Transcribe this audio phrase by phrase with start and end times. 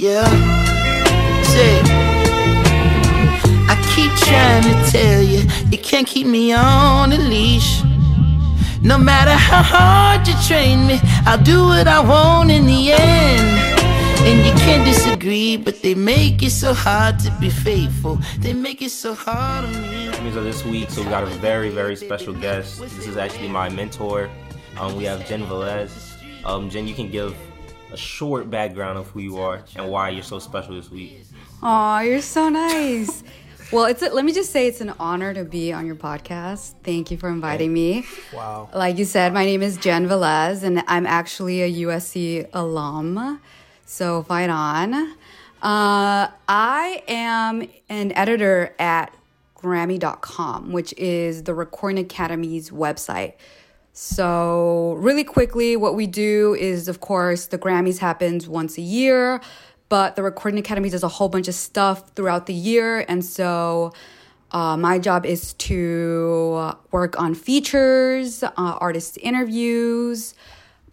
[0.00, 0.30] Yeah.
[1.42, 1.80] Say,
[3.66, 5.42] I keep trying to tell you,
[5.72, 7.82] you can't keep me on a leash.
[8.80, 13.40] No matter how hard you train me, I'll do what I want in the end.
[14.20, 18.20] And you can't disagree, but they make it so hard to be faithful.
[18.38, 20.12] They make it so hard on me.
[20.12, 22.78] Grammys of this week, so we got a very, very special guest.
[22.78, 24.30] This is actually my mentor.
[24.78, 26.14] Um, we have Jen Velez.
[26.44, 27.34] Um, Jen, you can give
[27.92, 31.22] a short background of who you are and why you're so special this week.
[31.62, 33.22] Aw, you're so nice.
[33.70, 36.72] Well, it's a, let me just say it's an honor to be on your podcast.
[36.82, 38.06] Thank you for inviting me.
[38.32, 38.70] Wow.
[38.74, 43.40] Like you said, my name is Jen Velez, and I'm actually a USC alum.
[43.84, 44.94] So fight on.
[45.60, 49.12] Uh, I am an editor at
[49.56, 53.34] Grammy.com, which is the Recording Academy's website.
[54.00, 59.40] So, really quickly, what we do is, of course, the Grammys happens once a year,
[59.88, 63.04] but the Recording Academy does a whole bunch of stuff throughout the year.
[63.08, 63.92] And so,
[64.52, 70.32] uh, my job is to work on features, uh, artist interviews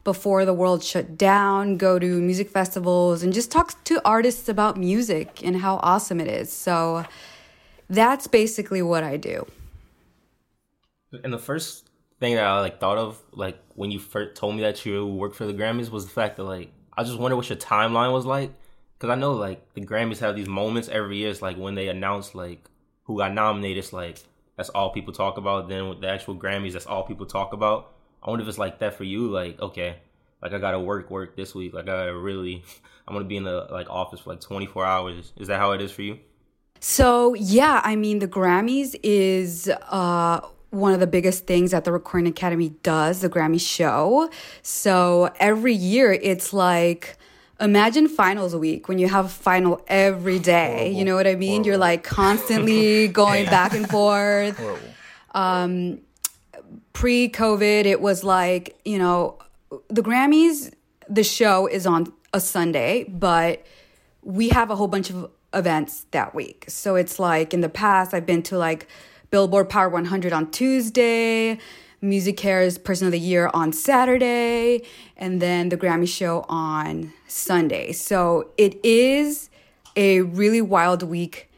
[0.03, 4.77] before the world shut down, go to music festivals, and just talk to artists about
[4.77, 6.51] music and how awesome it is.
[6.51, 7.05] So,
[7.87, 9.45] that's basically what I do.
[11.23, 11.84] And the first
[12.25, 15.35] thing that I like thought of, like when you first told me that you worked
[15.35, 18.25] for the Grammys, was the fact that like I just wonder what your timeline was
[18.25, 18.51] like,
[18.97, 21.29] because I know like the Grammys have these moments every year.
[21.29, 22.63] It's like when they announce like
[23.03, 24.17] who got nominated, it's like
[24.57, 25.69] that's all people talk about.
[25.69, 27.93] Then with the actual Grammys, that's all people talk about.
[28.23, 29.29] I wonder if it's like that for you.
[29.29, 29.97] Like okay,
[30.41, 31.73] like I gotta work work this week.
[31.73, 32.63] Like I really,
[33.07, 35.31] I'm gonna be in the like office for like 24 hours.
[35.37, 36.19] Is that how it is for you?
[36.81, 40.41] So, yeah, I mean, the Grammys is uh,
[40.75, 44.29] one of the biggest things that the Recording Academy does, the Grammy show.
[44.61, 47.17] So, every year it's like,
[47.59, 50.75] imagine finals week when you have a final every day.
[50.75, 50.97] Horrible.
[50.97, 51.49] You know what I mean?
[51.49, 51.67] Horrible.
[51.67, 54.61] You're like constantly going back and forth.
[55.35, 55.99] Um,
[56.93, 59.37] Pre COVID, it was like, you know,
[59.89, 60.73] the Grammys,
[61.09, 63.65] the show is on a Sunday, but
[64.21, 66.65] we have a whole bunch of events that week.
[66.69, 68.87] So it's like in the past, I've been to like
[69.31, 71.57] Billboard Power 100 on Tuesday,
[72.01, 74.83] MusiCares Person of the Year on Saturday,
[75.17, 77.91] and then the Grammy show on Sunday.
[77.91, 79.49] So it is
[79.95, 81.49] a really wild week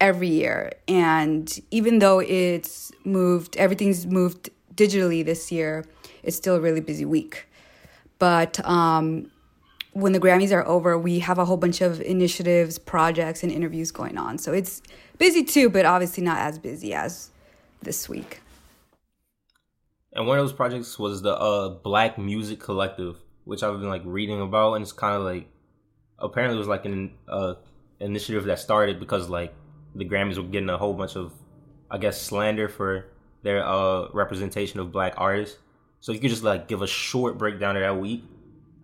[0.00, 0.72] every year.
[0.88, 5.84] And even though it's moved, everything's moved digitally this year,
[6.22, 7.46] it's still a really busy week.
[8.18, 9.30] But um,
[9.92, 13.90] when the Grammys are over, we have a whole bunch of initiatives, projects, and interviews
[13.90, 14.38] going on.
[14.38, 14.82] So it's
[15.18, 17.30] busy too, but obviously not as busy as
[17.82, 18.40] this week.
[20.12, 24.02] And one of those projects was the uh, Black Music Collective, which I've been like
[24.04, 25.48] reading about, and it's kind of like
[26.18, 27.54] apparently it was like an uh,
[28.00, 29.54] initiative that started because like
[29.94, 31.32] the Grammys were getting a whole bunch of,
[31.90, 33.06] I guess, slander for
[33.42, 35.58] their uh, representation of Black artists.
[36.00, 38.24] So if you could just like give a short breakdown of that week.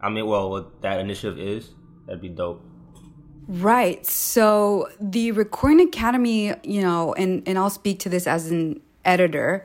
[0.00, 1.70] I mean, well, what that initiative is,
[2.06, 2.64] that'd be dope.
[3.48, 4.04] Right.
[4.04, 9.64] So the Recording Academy, you know, and, and I'll speak to this as an editor,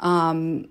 [0.00, 0.68] um,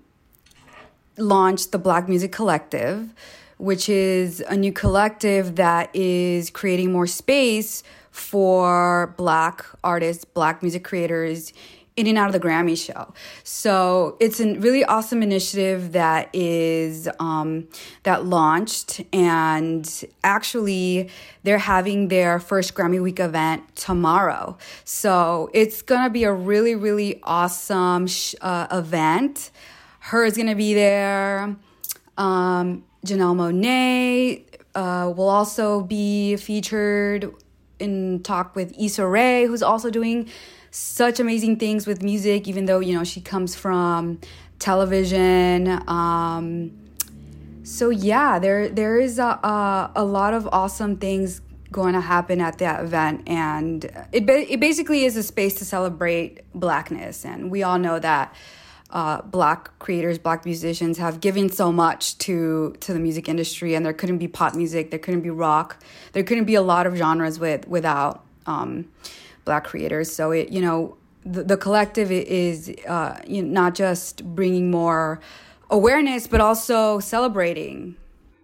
[1.16, 3.12] launched the Black Music Collective,
[3.58, 10.84] which is a new collective that is creating more space for Black artists, Black music
[10.84, 11.52] creators
[11.96, 13.12] in and out of the Grammy show.
[13.44, 17.68] So it's a really awesome initiative that is um,
[18.04, 21.10] that launched, and actually
[21.42, 24.56] they're having their first Grammy Week event tomorrow.
[24.84, 29.50] So it's gonna be a really really awesome sh- uh, event.
[30.06, 30.24] H.E.R.
[30.24, 31.56] is gonna be there.
[32.16, 34.44] Um, Janelle Monáe
[34.74, 37.32] uh, will also be featured
[37.78, 40.28] in talk with Issa Rae, who's also doing
[40.72, 44.18] such amazing things with music, even though, you know, she comes from
[44.58, 45.68] television.
[45.86, 46.72] Um,
[47.62, 52.40] so yeah, there there is a, a, a lot of awesome things going to happen
[52.40, 57.62] at that event, and it it basically is a space to celebrate blackness, and we
[57.62, 58.34] all know that
[58.90, 63.84] uh, black creators, black musicians have given so much to to the music industry, and
[63.84, 65.82] there couldn't be pop music, there couldn't be rock,
[66.12, 68.86] there couldn't be a lot of genres with without um,
[69.44, 70.12] black creators.
[70.12, 75.20] So it you know the, the collective is uh, you know, not just bringing more
[75.70, 77.96] awareness, but also celebrating.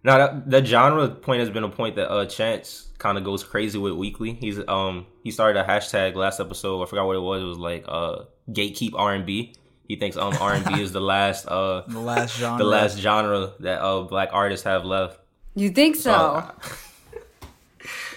[0.04, 3.42] Now that that genre point has been a point that uh Chance kind of goes
[3.42, 4.32] crazy with weekly.
[4.34, 6.82] He's um he started a hashtag last episode.
[6.82, 7.42] I forgot what it was.
[7.42, 9.54] It was like uh gatekeep R and B.
[9.88, 12.58] He thinks um R and B is the last uh The last genre.
[12.58, 15.18] the last genre that uh black artists have left.
[15.56, 16.12] You think so?
[16.12, 16.52] Uh,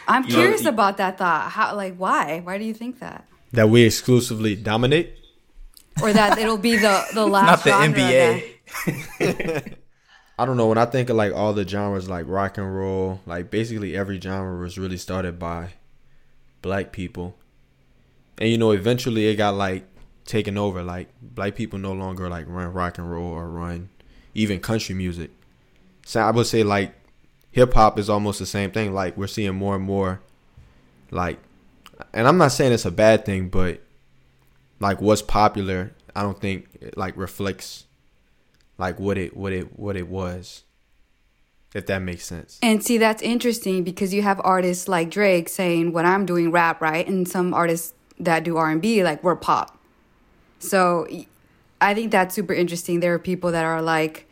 [0.08, 1.52] I'm You curious you- about that thought.
[1.52, 2.40] How, like, why?
[2.44, 3.26] Why do you think that?
[3.54, 5.14] That we exclusively dominate.
[6.02, 8.00] Or that it'll be the the last Not the genre
[9.20, 9.76] NBA.
[10.40, 10.68] I don't know.
[10.68, 14.20] When I think of like all the genres, like rock and roll, like basically every
[14.20, 15.74] genre was really started by
[16.62, 17.36] black people,
[18.38, 19.86] and you know, eventually it got like
[20.26, 20.82] taken over.
[20.82, 23.90] Like black people no longer like run rock and roll or run
[24.34, 25.30] even country music.
[26.06, 26.96] So I would say like
[27.52, 28.94] hip hop is almost the same thing.
[28.94, 30.22] Like we're seeing more and more,
[31.12, 31.40] like,
[32.14, 33.82] and I'm not saying it's a bad thing, but
[34.80, 37.86] like what's popular, I don't think it, like reflects
[38.78, 40.64] like what it what it what it was
[41.74, 45.94] if that makes sense And see, that's interesting because you have artists like Drake saying,
[45.94, 49.36] "What I'm doing rap, right?" And some artists that do R and B, like we're
[49.36, 49.78] pop.
[50.60, 51.08] So
[51.80, 53.00] I think that's super interesting.
[53.00, 54.28] There are people that are like,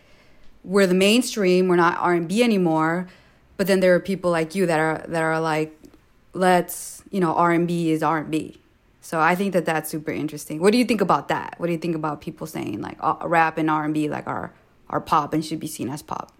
[0.63, 1.67] "We're the mainstream.
[1.67, 3.07] We're not R and B anymore."
[3.57, 5.77] But then there are people like you that are that are like,
[6.33, 8.59] "Let's you know, R and B is R and B."
[9.01, 10.61] So I think that that's super interesting.
[10.61, 11.55] What do you think about that?
[11.57, 14.27] What do you think about people saying like uh, rap and R and B like
[14.27, 14.53] are
[14.89, 16.31] are pop and should be seen as pop?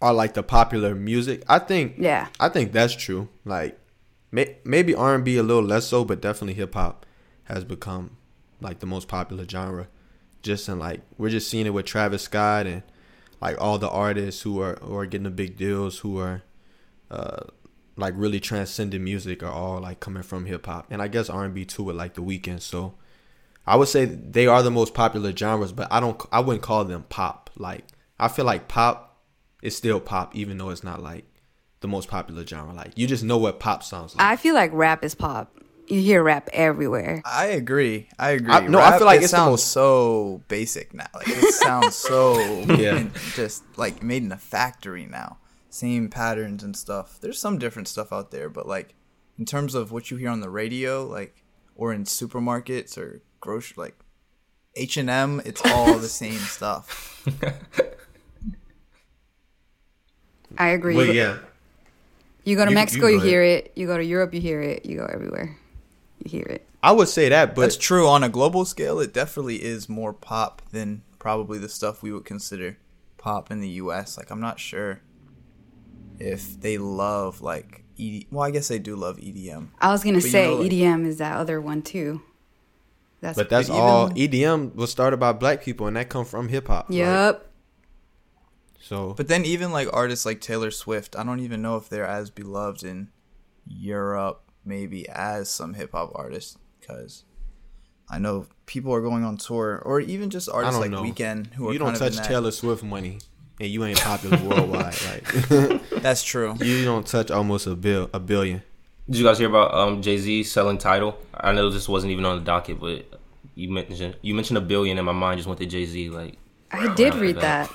[0.00, 2.26] are like the popular music i think Yeah.
[2.40, 3.78] i think that's true like
[4.32, 7.06] may, maybe r&b a little less so but definitely hip-hop
[7.44, 8.16] has become
[8.60, 9.86] like the most popular genre
[10.42, 12.82] just in like we're just seeing it with travis scott and
[13.40, 16.42] like all the artists who are who are getting the big deals who are
[17.10, 17.44] uh
[17.96, 21.84] like really transcending music are all like coming from hip-hop and i guess r&b too
[21.84, 22.94] with like the Weeknd so
[23.66, 26.20] I would say they are the most popular genres, but I don't.
[26.32, 27.50] I wouldn't call them pop.
[27.56, 27.84] Like
[28.18, 29.22] I feel like pop
[29.62, 31.24] is still pop, even though it's not like
[31.80, 32.74] the most popular genre.
[32.74, 34.26] Like you just know what pop sounds like.
[34.26, 35.56] I feel like rap is pop.
[35.88, 37.22] You hear rap everywhere.
[37.24, 38.08] I agree.
[38.18, 38.52] I agree.
[38.52, 41.06] I- no, I feel like it it's the sounds most- so basic now.
[41.14, 42.96] Like it sounds so Yeah.
[42.98, 45.38] in- just like made in a factory now.
[45.70, 47.18] Same patterns and stuff.
[47.20, 48.94] There's some different stuff out there, but like
[49.38, 51.42] in terms of what you hear on the radio, like
[51.74, 53.98] or in supermarkets or grocery, like
[54.76, 57.26] H and M, it's all the same stuff.
[60.58, 60.94] I agree.
[60.94, 61.38] but yeah,
[62.44, 63.72] You go to You- Mexico, you you, hear it.
[63.74, 64.84] You go to Europe, you hear it.
[64.86, 65.56] You go everywhere,
[66.24, 66.66] you hear it.
[66.82, 67.54] I would say that.
[67.54, 68.98] But That's true on a global scale.
[69.00, 72.76] It definitely is more pop than probably the stuff we would consider
[73.18, 74.16] pop in the U.S.
[74.18, 75.00] Like I'm not sure
[76.18, 78.24] if they love like ED.
[78.30, 79.68] Well, I guess they do love EDM.
[79.80, 82.22] I was gonna But you say know, like- EDM is that other one too.
[83.20, 84.12] That's but that's But all.
[84.18, 86.88] even- EDM was started by black people, and that come from hip hop.
[86.90, 87.48] like, yep.
[88.80, 92.06] so But then even like artists like Taylor Swift, I don't even know if they're
[92.06, 93.08] as beloved in
[93.64, 97.24] Europe maybe as some hip hop artists because
[98.10, 101.02] I know people are going on tour or even just artists like know.
[101.02, 103.18] Weeknd who are you don't kind of in touch that- Taylor Swift money,
[103.60, 104.94] and you ain't popular worldwide.
[105.08, 106.54] Like That's true.
[106.60, 108.62] you don't touch almost a bill a billion.
[109.08, 111.18] Did you guys hear about um, Jay Z selling Tidal?
[111.34, 113.04] I know this wasn't even on the docket, but
[113.56, 116.10] you mentioned you mentioned a billion, and my mind just went to Jay Z.
[116.10, 116.36] Like,
[116.70, 117.70] I did Wow, read that- that.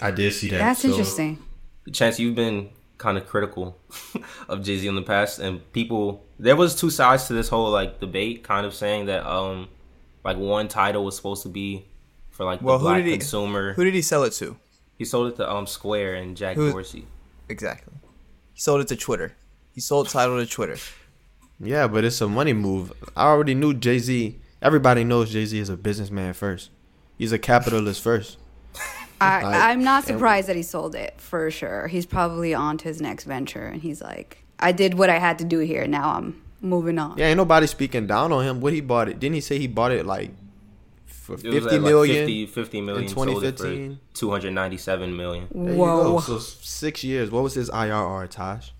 [0.00, 0.58] I did see that.
[0.58, 1.38] That's So, interesting.
[1.92, 2.68] Chance, you've been
[2.98, 3.78] kind of critical
[4.48, 6.24] of Jay Z in the past, and people.
[6.38, 9.68] There was two sides to this whole like debate, kind of saying that um,
[10.24, 11.84] like one Tidal was supposed to be
[12.30, 13.72] for like Well, the who black did he consumer.
[13.74, 14.56] Who did he sell it to?
[14.96, 17.06] he sold it to um Square and Jack Who- Dorsey.
[17.48, 17.92] Exactly.
[18.52, 19.34] He sold it to Twitter.
[19.74, 20.76] He sold Tidal to Twitter.
[21.60, 22.92] Yeah, but it's a money move.
[23.16, 24.38] I already knew Jay Z.
[24.62, 26.70] Everybody knows Jay Z is a businessman first.
[27.18, 28.38] He's a capitalist first.
[29.20, 31.86] I, Like- I'm not surprised that he sold it for sure.
[31.88, 35.38] He's probably on to his next venture, and he's like, "I did what I had
[35.38, 35.86] to do here.
[35.86, 38.60] Now I'm moving on." Yeah, ain't nobody speaking down on him.
[38.60, 39.20] What he bought it?
[39.20, 40.30] Didn't he say he bought it like
[41.06, 42.16] for It was fifty at, million?
[42.16, 43.02] like 50, 50 million.
[43.04, 44.00] in sold it for 2015?
[44.14, 45.46] 297 million.
[45.52, 46.20] Whoa.
[46.20, 47.30] So six years.
[47.30, 48.72] What was his IRR, Tosh?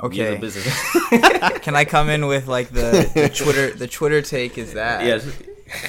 [0.00, 0.36] He's a Okay.
[0.36, 0.92] business.
[1.62, 5.26] Can I come in with like the, the Twitter the Twitter take is that yes.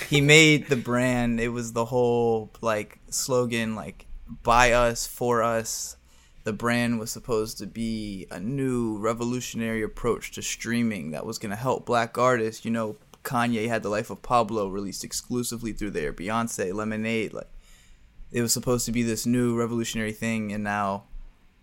[0.07, 1.39] He made the brand.
[1.39, 4.05] It was the whole like slogan like
[4.43, 5.97] by us for us.
[6.43, 11.51] The brand was supposed to be a new revolutionary approach to streaming that was going
[11.51, 12.65] to help black artists.
[12.65, 16.13] You know, Kanye had The Life of Pablo released exclusively through there.
[16.13, 17.49] Beyonce, Lemonade, like
[18.31, 21.03] it was supposed to be this new revolutionary thing and now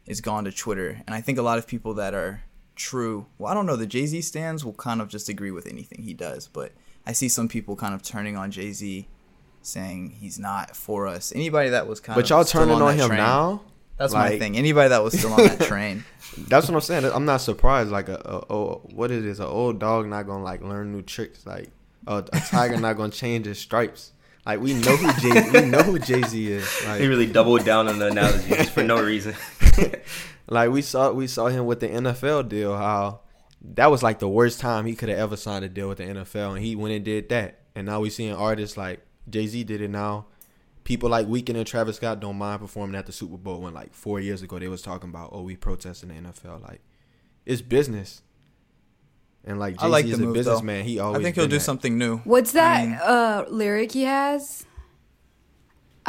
[0.06, 1.02] it's gone to Twitter.
[1.06, 2.42] And I think a lot of people that are
[2.76, 5.66] true, well, I don't know, the Jay Z stands will kind of just agree with
[5.66, 6.72] anything he does, but
[7.06, 9.06] I see some people kind of turning on Jay Z,
[9.62, 11.32] saying he's not for us.
[11.34, 13.62] Anybody that was kind But of but y'all still turning on, that him train- now?
[13.96, 14.58] That's my thing.
[14.58, 16.04] Anybody that was still on that train.
[16.48, 17.04] That's what I'm saying.
[17.06, 17.90] I'm not surprised.
[17.90, 18.16] Like a,
[18.50, 21.46] a, a what it is, an old dog not gonna like learn new tricks.
[21.46, 21.70] Like
[22.06, 24.12] a, a tiger not gonna change his stripes.
[24.44, 26.68] Like we know who Jay we know who Jay Z is.
[26.86, 29.34] Like He really doubled down on the analogy just for no reason.
[30.48, 32.76] like we saw we saw him with the NFL deal.
[32.76, 33.20] How
[33.74, 36.04] that was like the worst time he could have ever signed a deal with the
[36.04, 37.60] NFL, and he went and did that.
[37.74, 40.26] And now we're seeing artists like Jay Z did it now.
[40.84, 43.92] People like Weeknd and Travis Scott don't mind performing at the Super Bowl when like
[43.92, 46.80] four years ago they was talking about oh we protesting the NFL like
[47.44, 48.22] it's business.
[49.44, 50.84] And like I Jay like Z the is a businessman.
[50.84, 51.60] He always I think he'll do that.
[51.60, 52.18] something new.
[52.18, 54.65] What's that I mean- uh, lyric he has?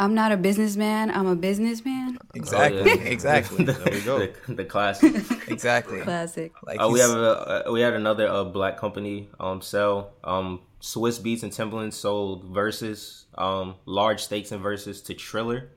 [0.00, 1.10] I'm not a businessman.
[1.10, 2.18] I'm a businessman.
[2.34, 2.80] Exactly.
[2.82, 3.02] Oh, yeah.
[3.02, 3.64] Exactly.
[3.68, 4.18] there we go.
[4.46, 5.14] The, the classic.
[5.48, 6.00] exactly.
[6.02, 6.52] Classic.
[6.64, 10.60] Like Uh, we have a, uh, we had another uh, black company um sell um
[10.80, 15.70] Swizz Beatz and Timbaland sold Verzuz um large stakes and Verzuz to Triller.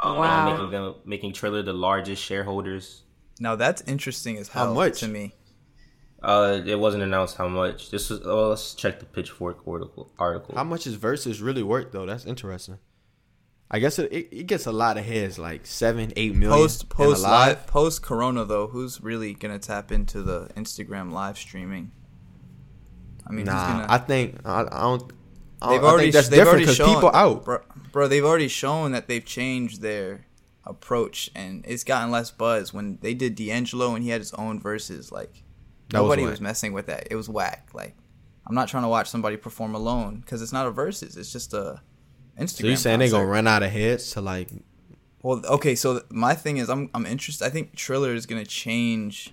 [0.00, 0.50] Um, Wow.
[0.50, 3.02] making them making Triller the largest shareholders.
[3.38, 5.00] now that's interesting as hell How much?
[5.00, 5.34] to me.
[6.22, 7.90] Uh, it wasn't announced how much.
[7.90, 8.20] This was.
[8.26, 10.10] Oh, let's check the Pitchfork article.
[10.18, 10.54] Article.
[10.54, 12.04] How much is Verzuz really worth though?
[12.04, 12.78] That's interesting.
[13.70, 16.58] I guess it, it, it gets a lot of heads, like seven, eight million.
[16.58, 21.92] Post post live post Corona though, who's really gonna tap into the Instagram live streaming?
[23.26, 23.86] I mean, Nah, gonna?
[23.88, 25.12] I think I, I don't.
[25.62, 27.44] I, they've don't, I already think that's they've different because shown people out.
[27.44, 27.58] bro,
[27.92, 28.08] bro.
[28.08, 30.26] They've already shown that they've changed their
[30.64, 32.74] approach, and it's gotten less buzz.
[32.74, 35.44] When they did D'Angelo and he had his own Verzuz, like
[35.90, 36.30] That nobody whack.
[36.32, 37.06] was messing with that.
[37.10, 37.68] It was whack.
[37.72, 37.94] Like
[38.46, 41.16] I'm not trying to watch somebody perform alone because it's not a Verzuz.
[41.16, 41.80] It's just a
[42.40, 42.60] Instagram.
[42.60, 43.16] So you saying they concert.
[43.18, 44.48] gonna run out of heads to like?
[45.22, 47.44] Well, okay, so my thing is, I'm I'm interested.
[47.44, 49.32] I think Triller is gonna change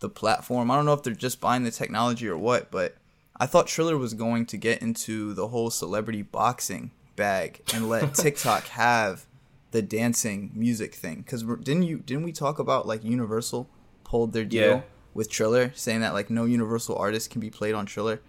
[0.00, 0.70] the platform.
[0.70, 2.96] I don't know if they're just buying the technology or what, but
[3.38, 8.14] I thought Triller was going to get into the whole celebrity boxing bag and let
[8.24, 9.26] TikTok have
[9.72, 11.16] the dancing music thing.
[11.16, 13.68] Because didn't you didn't we talk about like Universal
[14.04, 14.80] pulled their deal Yeah.
[15.12, 18.20] with Triller, saying that like no Universal artist can be played on Triller.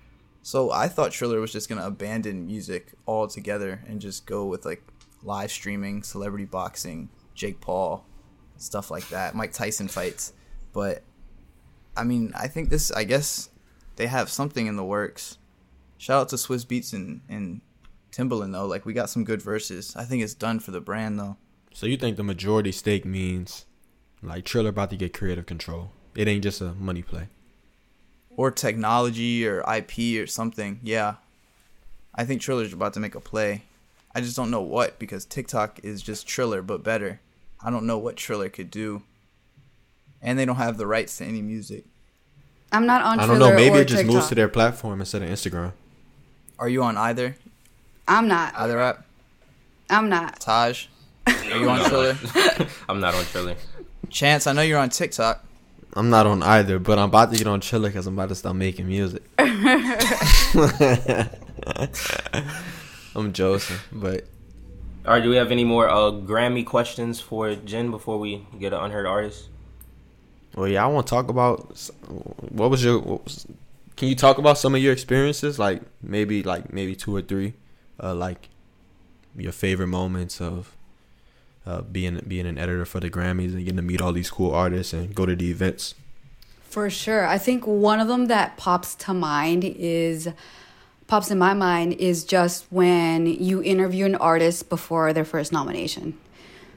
[0.44, 4.84] So I thought Triller was just gonna abandon music altogether and just go with like
[5.24, 8.06] live streaming, celebrity boxing, Jake Paul,
[8.58, 10.34] stuff like that, Mike Tyson fights.
[10.74, 11.04] But
[11.96, 12.92] I mean, I think this.
[12.92, 13.50] I guess
[13.98, 15.38] they have something in the works.
[15.98, 17.62] Shout out to Swizz Beatz and and
[18.12, 18.66] Timbaland though.
[18.66, 19.96] Like we got some good Verzuz.
[19.96, 21.38] I think it's done for the brand though.
[21.74, 23.66] So you think the majority stake means
[24.22, 25.92] like Triller about to get creative control?
[26.16, 27.28] It ain't just a money play.
[28.38, 30.80] Or technology or IP or something.
[30.84, 31.16] Yeah.
[32.16, 33.64] I think Triller's about to make a play.
[34.14, 37.20] I just don't know what because TikTok is just Triller but better.
[37.64, 39.04] I don't know what Triller could do.
[40.22, 41.86] And they don't have the rights to any music.
[42.72, 43.56] I'm not on I don't Triller know.
[43.58, 44.16] Maybe or it just TikTok.
[44.16, 45.74] moves to their platform instead of Instagram.
[46.60, 47.36] Are you on either?
[48.08, 48.54] I'm not.
[48.56, 49.06] Either app?
[49.90, 50.40] I'm not.
[50.40, 50.88] Taj?
[51.28, 52.18] Are you on Triller?
[52.90, 53.56] I'm not on Triller.
[54.10, 55.44] Chance, I know you're on TikTok.
[55.94, 58.36] I'm not on either, but I'm about to get on Triller because I'm about to
[58.36, 59.24] start making music.
[63.16, 64.26] I'm joking, but
[65.06, 65.24] All right.
[65.24, 69.06] Do we have any more uh Grammy questions for Jen before we get an unheard
[69.06, 69.50] artist?
[70.56, 71.90] well, yeah, I want to talk about
[72.50, 73.00] what was your.
[73.00, 73.46] What was,
[73.96, 77.54] can you talk about some of your experiences, like maybe like maybe two or three,
[78.02, 78.50] uh, like
[79.36, 80.76] your favorite moments of
[81.66, 84.52] uh, being being an editor for the Grammys and getting to meet all these cool
[84.52, 85.96] artists and go to the events.
[86.64, 87.28] For sure.
[87.28, 90.30] I think one of them that pops to mind is
[91.08, 96.18] pops in my mind is just when you interview an artist before their first nomination.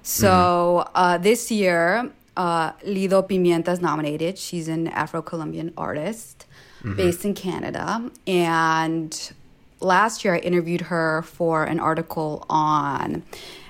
[0.03, 4.37] So uh, this year, uh, Lido Pimienta is nominated.
[4.37, 6.47] She's an Afro Colombian artist
[6.97, 8.11] based in Canada.
[8.27, 9.33] And
[9.85, 13.23] last year, I interviewed her for an article on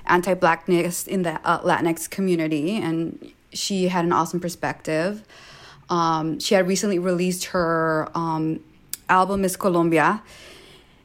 [0.07, 2.77] anti blackness in the uh, Latinx community.
[2.77, 5.23] And she had an awesome perspective.
[5.89, 8.59] Um, she had recently released her um,
[9.09, 10.23] album, Miss Colombia.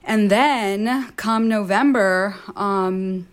[0.04, 3.28] And then come November, um,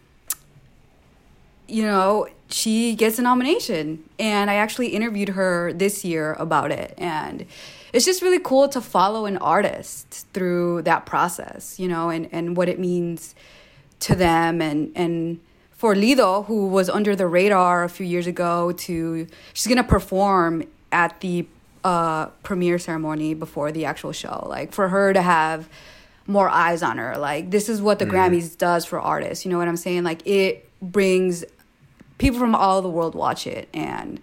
[1.67, 4.03] you know, she gets a nomination.
[4.19, 6.93] And I actually interviewed her this year about it.
[6.97, 7.45] And
[7.93, 12.57] it's just really cool to follow an artist through that process, you know, and, and
[12.57, 13.35] what it means
[14.01, 14.61] to them.
[14.61, 15.39] And, and
[15.71, 19.83] for Lido, who was under the radar a few years ago, to she's going to
[19.83, 21.47] perform at the
[21.83, 24.45] uh, premiere ceremony before the actual show.
[24.47, 25.69] Like for her to have
[26.27, 27.17] more eyes on her.
[27.17, 29.45] Like this is what the Grammys does for artists.
[29.45, 30.03] You know what I'm saying?
[30.03, 31.45] Like it brings
[32.17, 34.19] people from all the world watch it and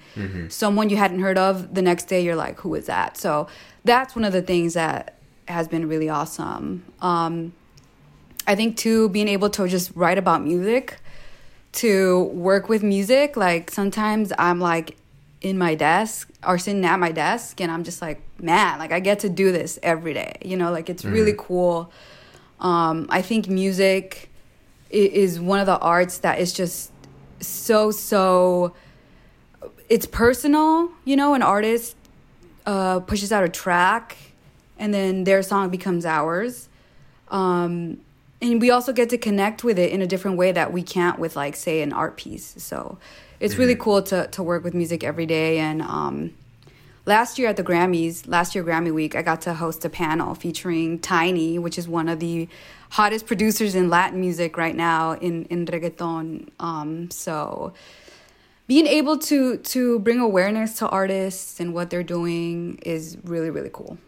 [0.48, 3.16] someone you hadn't heard of the next day you're like who is that?
[3.16, 3.46] So
[3.84, 6.84] that's one of the things that has been really awesome.
[7.00, 7.52] Um,
[8.46, 10.98] i think too being able to just write about music
[11.72, 14.96] to work with music like sometimes i'm like
[15.40, 19.00] in my desk or sitting at my desk and i'm just like man like i
[19.00, 20.36] get to do this every day.
[20.42, 21.92] You know like it's really cool.
[22.60, 24.30] Um, i think music
[24.90, 26.90] is one of the arts that is just
[27.46, 28.74] so so
[29.88, 31.96] it's personal, you know, an artist
[32.66, 34.16] uh, pushes out a track
[34.78, 36.68] and then their song becomes ours.
[37.28, 38.00] Um,
[38.40, 41.18] and we also get to connect with it in a different way that we can't
[41.18, 42.54] with like say an art piece.
[42.58, 42.98] So
[43.40, 46.34] it's really cool to to work with music every day and um,
[47.06, 50.34] last year at the Grammys, last year Grammy Week, I got to host a panel
[50.34, 52.48] featuring Tainy, which is one of the
[52.90, 56.48] hottest producers in Latin music right now in in reggaeton.
[56.60, 57.72] Um, so
[58.66, 63.70] being able to to bring awareness to artists and what they're doing is really really
[63.72, 63.98] cool.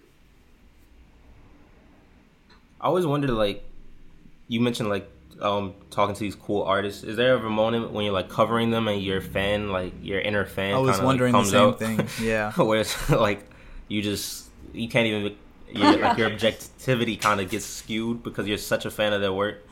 [2.81, 3.65] I always wondered, like,
[4.49, 7.05] you mentioned like um talking to these cool artists.
[7.05, 10.21] Is there ever a moment when you're like covering them and your fan, like your
[10.21, 12.26] inner fan, I was kinda, wondering like, the comes same out, thing.
[12.26, 12.52] Yeah.
[12.62, 13.45] where it's like
[13.88, 15.37] you just you can't even
[15.73, 19.33] your like your objectivity kind of gets skewed because you're such a fan of their
[19.33, 19.62] work.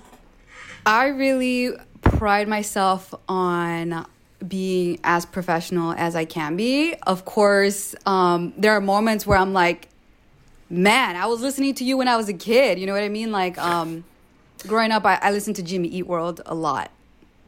[0.86, 4.06] I really pride myself on
[4.46, 6.94] being as professional as I can be.
[7.06, 9.88] Of course, um, there are moments where I'm like,
[10.68, 12.78] man, I was listening to you when I was a kid.
[12.78, 13.32] You know what I mean?
[13.32, 14.04] Like, um,
[14.66, 16.90] growing up, I, I listened to Jimmy Eat World a lot.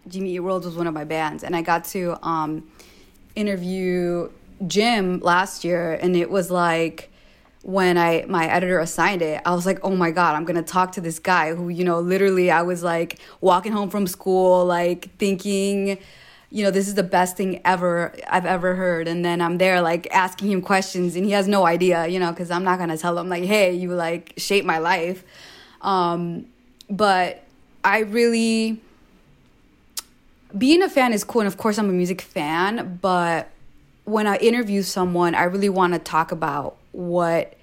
[0.09, 2.71] Jimmy Eat World was one of my bands, and I got to um,
[3.35, 4.31] interview
[4.67, 7.11] Jim last year, and it was like
[7.63, 10.93] when I my editor assigned it, I was like, oh my god, I'm gonna talk
[10.93, 15.17] to this guy who you know literally I was like walking home from school, like
[15.19, 15.99] thinking.
[16.49, 19.09] You know, this is the best thing ever I've ever heard.
[19.09, 22.31] And then I'm there, like, asking him questions, and he has no idea, you know,
[22.31, 25.25] because I'm not going to tell him, like, hey, you, like, shaped my life.
[25.83, 26.47] Um,
[26.89, 27.43] but
[27.85, 28.81] I really
[30.57, 33.51] being a fan is cool and of course I'm a music fan, but
[34.05, 37.55] when I interview someone, I really want to talk about what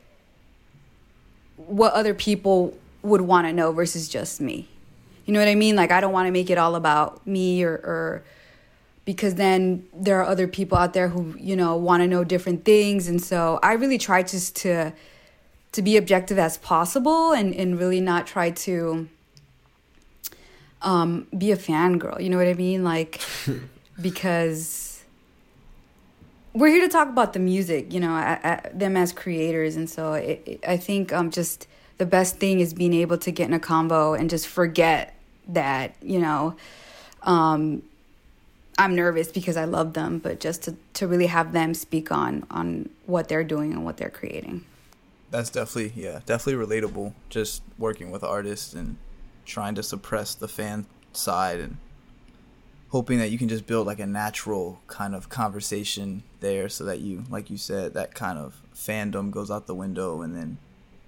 [1.55, 4.67] what other people would want to know versus just me.
[5.25, 5.75] You know what I mean?
[5.75, 8.23] Like I don't want to make it all about me or or
[9.05, 12.65] because then there are other people out there who, you know, want to know different
[12.65, 14.93] things and so I really try just to
[15.73, 19.07] to be objective as possible and and really not try to
[20.83, 22.21] um, be a fangirl.
[22.21, 22.83] You know what I mean?
[22.83, 23.21] Like,
[24.01, 25.03] because
[26.53, 29.75] we're here to talk about the music, you know, I, I, them as creators.
[29.75, 33.31] And so it, it, I think um, just the best thing is being able to
[33.31, 35.15] get in a combo and just forget
[35.47, 36.55] that, you know,
[37.23, 37.81] um,
[38.77, 42.45] I'm nervous because I love them, but just to, to really have them speak on
[42.49, 44.65] on what they're doing and what they're creating.
[45.33, 47.11] That's definitely yeah, definitely relatable.
[47.29, 48.97] Just working with artists and
[49.47, 51.77] trying to suppress the fan side and
[52.89, 56.99] hoping that you can just build like a natural kind of conversation there so that
[56.99, 60.59] you like you said that kind of fandom goes out the window and then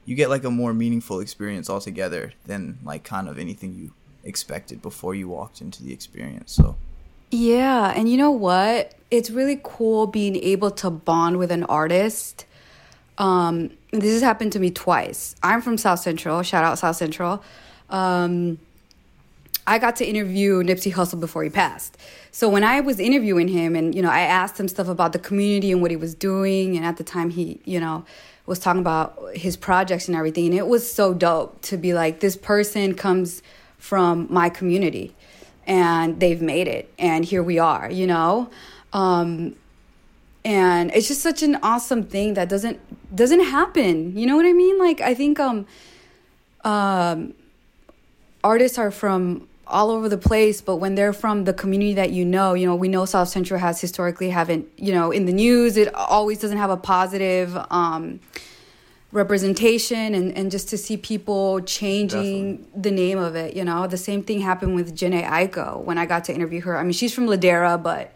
[0.05, 3.91] you get like a more meaningful experience altogether than like kind of anything you
[4.23, 6.75] expected before you walked into the experience so
[7.29, 12.47] yeah and you know what it's really cool being able to bond with an artist
[13.19, 13.69] um
[14.01, 17.43] this has happened to me twice i'm from south central shout out south central
[17.89, 18.57] um,
[19.67, 21.97] I got to interview Nipsey Hussle before he passed.
[22.31, 25.19] So when I was interviewing him and, you know, I asked him stuff about the
[25.19, 26.75] community and what he was doing.
[26.75, 28.05] And at the time he, you know,
[28.45, 30.47] was talking about his projects and everything.
[30.47, 33.41] And it was so dope to be like, this person comes
[33.79, 35.15] from my community
[35.65, 36.91] and they've made it.
[36.99, 38.51] And here we are, you know?
[38.93, 39.55] Um,
[40.45, 42.79] and it's just such an awesome thing that doesn't
[43.13, 44.15] doesn't happen.
[44.15, 44.77] You know what I mean?
[44.77, 45.65] Like I think um
[46.63, 47.33] um
[48.43, 52.23] artists are from all over the place but when they're from the community that you
[52.23, 55.75] know you know we know south central has historically haven't you know in the news
[55.75, 58.19] it always doesn't have a positive um,
[59.11, 62.81] representation and, and just to see people changing Definitely.
[62.81, 66.05] the name of it you know the same thing happened with Jhené Aiko when I
[66.05, 68.13] got to interview her I mean she's from Ladera but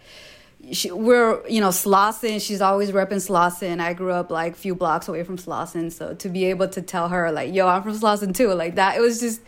[0.71, 4.75] she, we're you know Slauson she's always repping Slauson I grew up like a few
[4.75, 7.93] blocks away from Slauson so to be able to tell her like yo I'm from
[7.93, 9.41] Slauson too like that it was just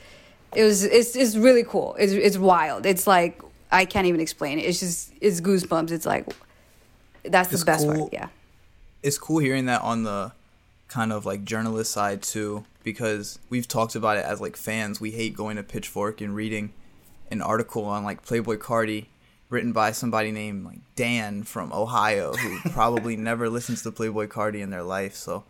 [0.55, 1.95] it was it's it's really cool.
[1.97, 2.85] It's it's wild.
[2.85, 4.63] It's like I can't even explain it.
[4.63, 5.91] It's just it's goosebumps.
[5.91, 6.27] It's like
[7.23, 7.97] that's It's the best cool.
[7.97, 8.13] part.
[8.13, 8.27] Yeah.
[9.03, 10.33] it's cool hearing that on the
[10.87, 15.11] kind of like journalist side too because we've talked about it as like fans we
[15.11, 16.73] hate going to pitchfork and reading
[17.29, 19.05] an article on like Playboi Carti
[19.51, 24.61] written by somebody named like dan from ohio who probably never listens to Playboi Carti
[24.61, 25.43] in their life so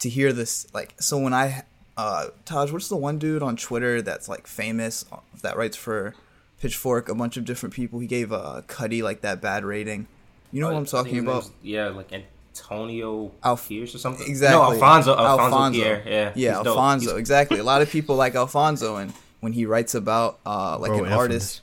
[0.00, 1.62] to hear this like so when i
[1.96, 6.14] uh taj what's the one dude on twitter that's like famous uh, that writes for
[6.60, 10.06] pitchfork a bunch of different people he gave uh Carti like that bad rating
[10.50, 14.26] you know what i'm talking about Yeah, like Antonio Alf- Pierce or something.
[14.28, 14.58] Exactly.
[14.58, 15.16] No, Alfonso.
[15.16, 16.02] Alfonso, Pierre.
[16.06, 16.32] Yeah.
[16.34, 16.66] Yeah, he's.
[16.66, 17.06] Alfonso.
[17.12, 17.58] He's- Exactly.
[17.58, 19.10] A lot of people like Alfonso, and
[19.40, 21.18] when he writes about uh, like Bro, an infamous.
[21.18, 21.62] artist,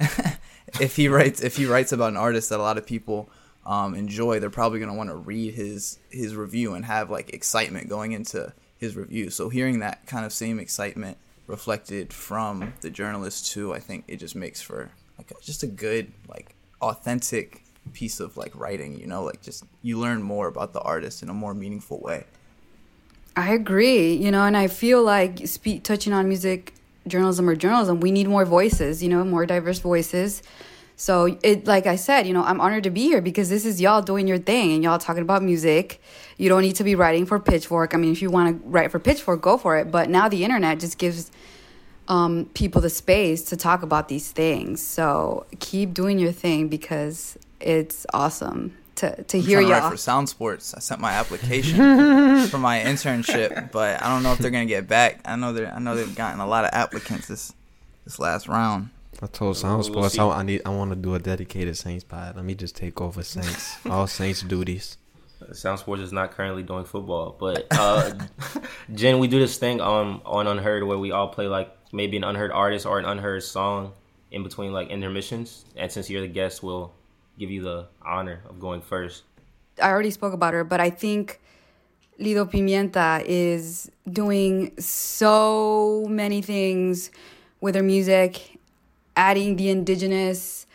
[0.80, 3.28] if he writes if he writes about an artist that a lot of people
[3.66, 7.88] um, enjoy, they're probably gonna want to read his his review and have like excitement
[7.88, 9.30] going into his review.
[9.30, 14.16] So hearing that kind of same excitement reflected from the journalist too, I think it
[14.16, 18.98] just makes for like a, just a good like authentic piece of like writing.
[18.98, 22.24] You know, like just you learn more about the artist in a more meaningful way.
[23.36, 26.72] I agree, you know, and I feel like speak touching on music
[27.06, 30.42] journalism or journalism, we need more voices, you know, more diverse voices.
[30.96, 33.80] So it like I said, you know, I'm honored to be here because this is
[33.80, 36.00] y'all doing your thing and y'all talking about music.
[36.38, 37.94] You don't need to be writing for Pitchfork.
[37.94, 39.90] I mean, if you want to write for Pitchfork, go for it.
[39.90, 41.32] But now the internet just gives
[42.06, 44.80] um, people the space to talk about these things.
[44.82, 49.82] So keep doing your thing because it's awesome to to hear trying to y'all.
[49.82, 50.74] write for Sound Sports.
[50.74, 51.76] I sent my application
[52.48, 55.20] for my internship, but I don't know if they're gonna get back.
[55.24, 57.52] I know they are I know they've gotten a lot of applicants this
[58.04, 58.90] this last round.
[59.22, 60.20] I told Sound We'll Sports see.
[60.20, 62.36] I, I need I want to do a dedicated Saints pod.
[62.36, 64.98] Let me just take over Saints, all Saints duties.
[65.52, 68.14] Sound Sports is not currently doing football, but uh,
[68.94, 72.24] Jen, we do this thing on on Unheard where we all play like maybe an
[72.24, 73.92] unheard artist or an unheard song
[74.30, 75.64] in between like intermissions.
[75.76, 76.92] And since you're the guest, we'll
[77.38, 79.24] give you the honor of going first.
[79.82, 81.40] I already spoke about her, but I think
[82.18, 87.10] Lido Pimienta is doing so many things
[87.60, 88.58] with her music,
[89.16, 90.66] adding the indigenous,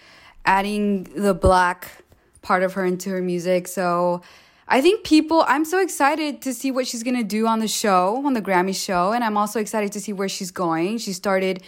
[0.46, 2.04] adding the black
[2.42, 3.68] part of her into her music.
[3.68, 4.22] So
[4.68, 8.22] I think people, I'm so excited to see what she's to do on the show,
[8.26, 9.14] on the Grammy show.
[9.14, 10.98] And I'm also excited to see where she's going.
[10.98, 11.64] She started,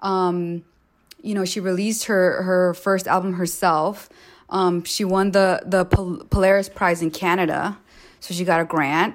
[0.00, 0.64] um,
[1.22, 4.08] you know, she released her her first album herself.
[4.48, 7.78] Um, she won the the Pol- Polaris Prize in Canada,
[8.20, 9.14] so she got a grant.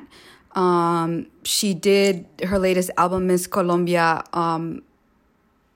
[0.53, 4.83] Um, she did her latest album, Miss Colombia, um,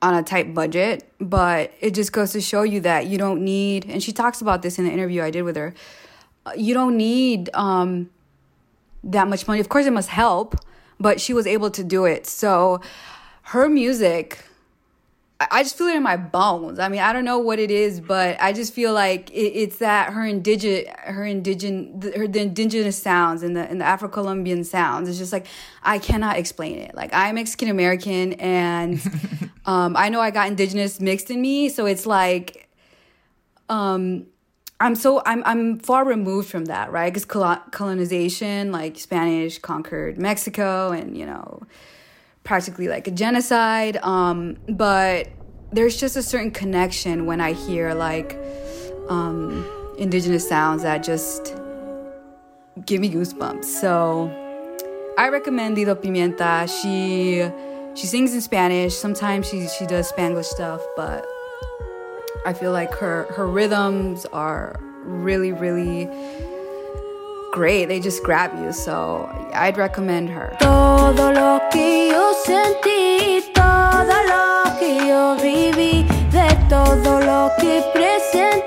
[0.00, 3.84] on a tight budget, but it just goes to show you that you don't need.
[3.86, 5.74] And she talks about this in the interview I did with her.
[6.46, 8.08] uh, You don't need um,
[9.04, 9.60] that much money.
[9.60, 10.54] Of course, it must help,
[10.98, 12.26] but she was able to do it.
[12.26, 12.80] So
[13.52, 14.38] her music
[15.40, 16.78] I- just feel it in my bones.
[16.78, 19.76] I mean, I don't know what it is, but I just feel like it, it's
[19.78, 24.64] that her indigenous, her indigenous, her the indigenous sounds and the and the Afro Colombian
[24.64, 25.08] sounds.
[25.08, 25.46] It's just like
[25.82, 26.94] I cannot explain it.
[26.94, 29.00] Like I'm Mexican American, and
[29.66, 32.68] um, I know I got indigenous mixed in me, so it's like,
[33.70, 34.26] um,
[34.78, 37.12] I'm so I'm I'm far removed from that, right?
[37.12, 41.62] Because colonization, like Spanish conquered Mexico, and you know
[42.50, 43.96] practically like a genocide.
[43.98, 45.28] Um, but
[45.70, 48.36] there's just a certain connection when I hear like
[49.08, 49.64] um,
[49.98, 51.54] indigenous sounds that just
[52.84, 53.66] give me goosebumps.
[53.66, 54.28] So
[55.16, 56.66] I recommend Lido Pimienta.
[56.66, 57.48] She
[57.94, 58.96] she sings in Spanish.
[58.96, 61.24] Sometimes she she does Spanglish stuff, but
[62.44, 66.08] I feel like her her rhythms are really really
[67.50, 67.86] great.
[67.86, 68.72] They just grab you.
[68.72, 70.56] So I'd recommend her.
[70.58, 78.59] Todo lo que yo sentí, todo lo que yo viví, de todo lo que presentía,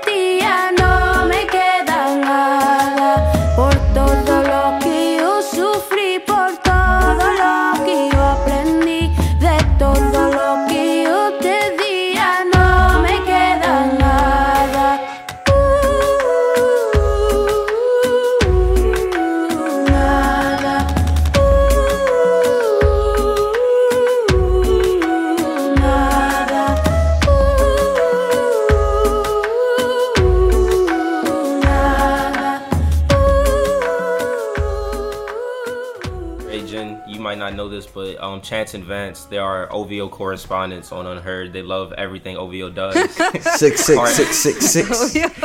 [38.44, 41.52] Chance and Vance, they are OVO correspondents on Unheard.
[41.52, 43.10] They love everything OVO does.
[43.58, 44.08] Six All right.
[44.14, 45.40] six six six six.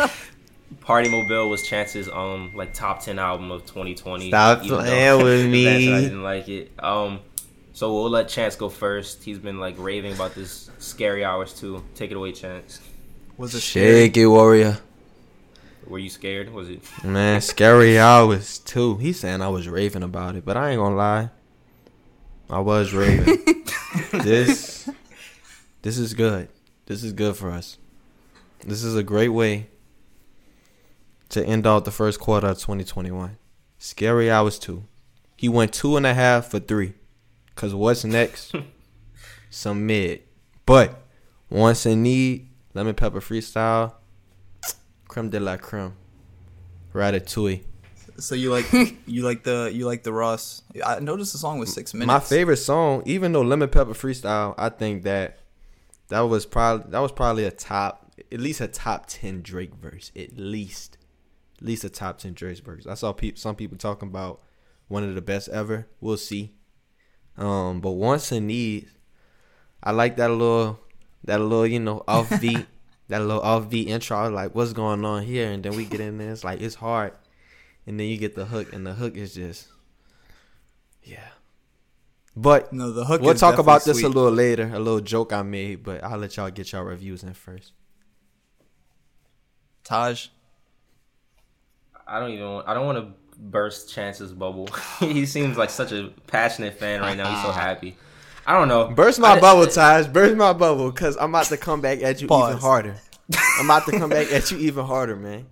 [0.82, 4.30] Party Mobile was Chance's um like top ten album of 2020.
[4.30, 5.68] Stop playing with me.
[5.94, 6.72] I didn't like it.
[6.80, 7.20] Um,
[7.74, 9.24] so we'll let Chance go first.
[9.24, 11.84] He's been like raving about this Scary Hours 2.
[11.96, 12.82] Take it away, Chance.
[13.38, 14.06] Was it scary?
[14.06, 14.78] Shake it, warrior.
[15.88, 16.52] Were you scared?
[16.52, 16.82] Was it?
[17.04, 18.98] Man, scary hours too.
[18.98, 21.30] He's saying I was raving about it, but I ain't gonna lie.
[22.50, 23.44] I was raving.
[24.12, 24.90] this,
[25.84, 26.50] this is good.
[26.88, 27.78] This is good for us.
[28.66, 29.68] This is a great way
[31.30, 33.38] to end out the first quarter of 2021.
[33.78, 34.84] Scary hours two.
[35.38, 36.94] He went two and a half for three.
[37.54, 38.56] Cause what's next?
[39.52, 40.24] Some mid.
[40.66, 41.02] But
[41.50, 43.94] Wants and Needs, lemon pepper freestyle,
[45.08, 45.94] creme de la creme.
[46.94, 47.64] Ratatouille.
[48.22, 48.72] So you like
[49.08, 50.62] you like the you like the Ross?
[50.86, 52.08] I noticed the song was six minutes.
[52.08, 55.40] My favorite song, even though Lemon Pepper Freestyle, I think that
[56.10, 60.12] that was probably that was probably a top, at least a top ten Drake verse,
[60.16, 60.98] at least.
[61.58, 62.86] at least a top ten Drake verse.
[62.88, 64.42] I saw peop some people talking about
[64.88, 65.88] one of the best ever.
[66.02, 66.54] We'll see.
[67.38, 68.92] Um, but Wants and Needs,
[69.82, 70.80] I like that little
[71.24, 72.66] that little you know offbeat
[73.08, 74.18] that little offbeat intro.
[74.18, 75.52] I was like, what's going on here?
[75.52, 76.32] And then we get in there.
[76.32, 77.14] It's like it's hard,
[77.90, 79.68] and then you get the hook, and the hook is just
[81.04, 81.28] yeah.
[82.36, 83.22] But No, the hook.
[83.22, 84.06] we'll is talk about this sweet.
[84.06, 84.70] a little later.
[84.74, 87.74] A little joke I made, but I'll let y'all get y'all reviews in first.
[89.84, 90.28] Taj.
[92.08, 92.62] I don't even.
[92.66, 94.70] I don't want to burst Chance's bubble.
[95.00, 97.30] he seems like such a passionate fan right now.
[97.34, 97.98] He's so happy.
[98.46, 98.88] I don't know.
[98.88, 100.08] Burst my I- bubble, Taj.
[100.08, 102.96] Burst my bubble, cause I'm about to come back at you even harder.
[103.60, 105.46] I'm about to come back at you even harder, man.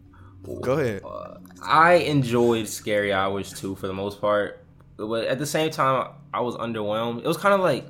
[0.61, 1.03] Go ahead.
[1.61, 4.63] I enjoyed Scary Hours 2 for the most part,
[4.95, 7.19] but at the same time, I was underwhelmed.
[7.19, 7.85] It was kind of like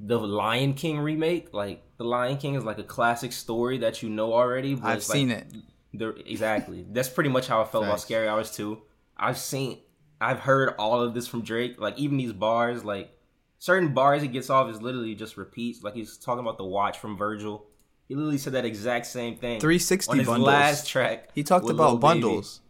[0.00, 1.52] the Lion King remake.
[1.52, 4.74] Like the Lion King is like a classic story that you know already.
[4.74, 5.46] But I've it's like seen it.
[5.92, 6.84] the exactly.
[6.90, 8.80] That's pretty much how I felt about Scary Hours 2.
[9.16, 9.78] I've seen,
[10.20, 11.80] I've heard all of this from Drake.
[11.80, 13.16] Like even these bars, like
[13.58, 15.82] certain bars he gets off is literally just repeats.
[15.82, 17.66] Like he's talking about the watch from Virgil.
[18.08, 19.60] He literally said that exact same thing.
[19.60, 20.46] 360 on his bundles.
[20.46, 21.30] last track.
[21.34, 22.00] He talked about Lil Baby.
[22.20, 22.60] bundles.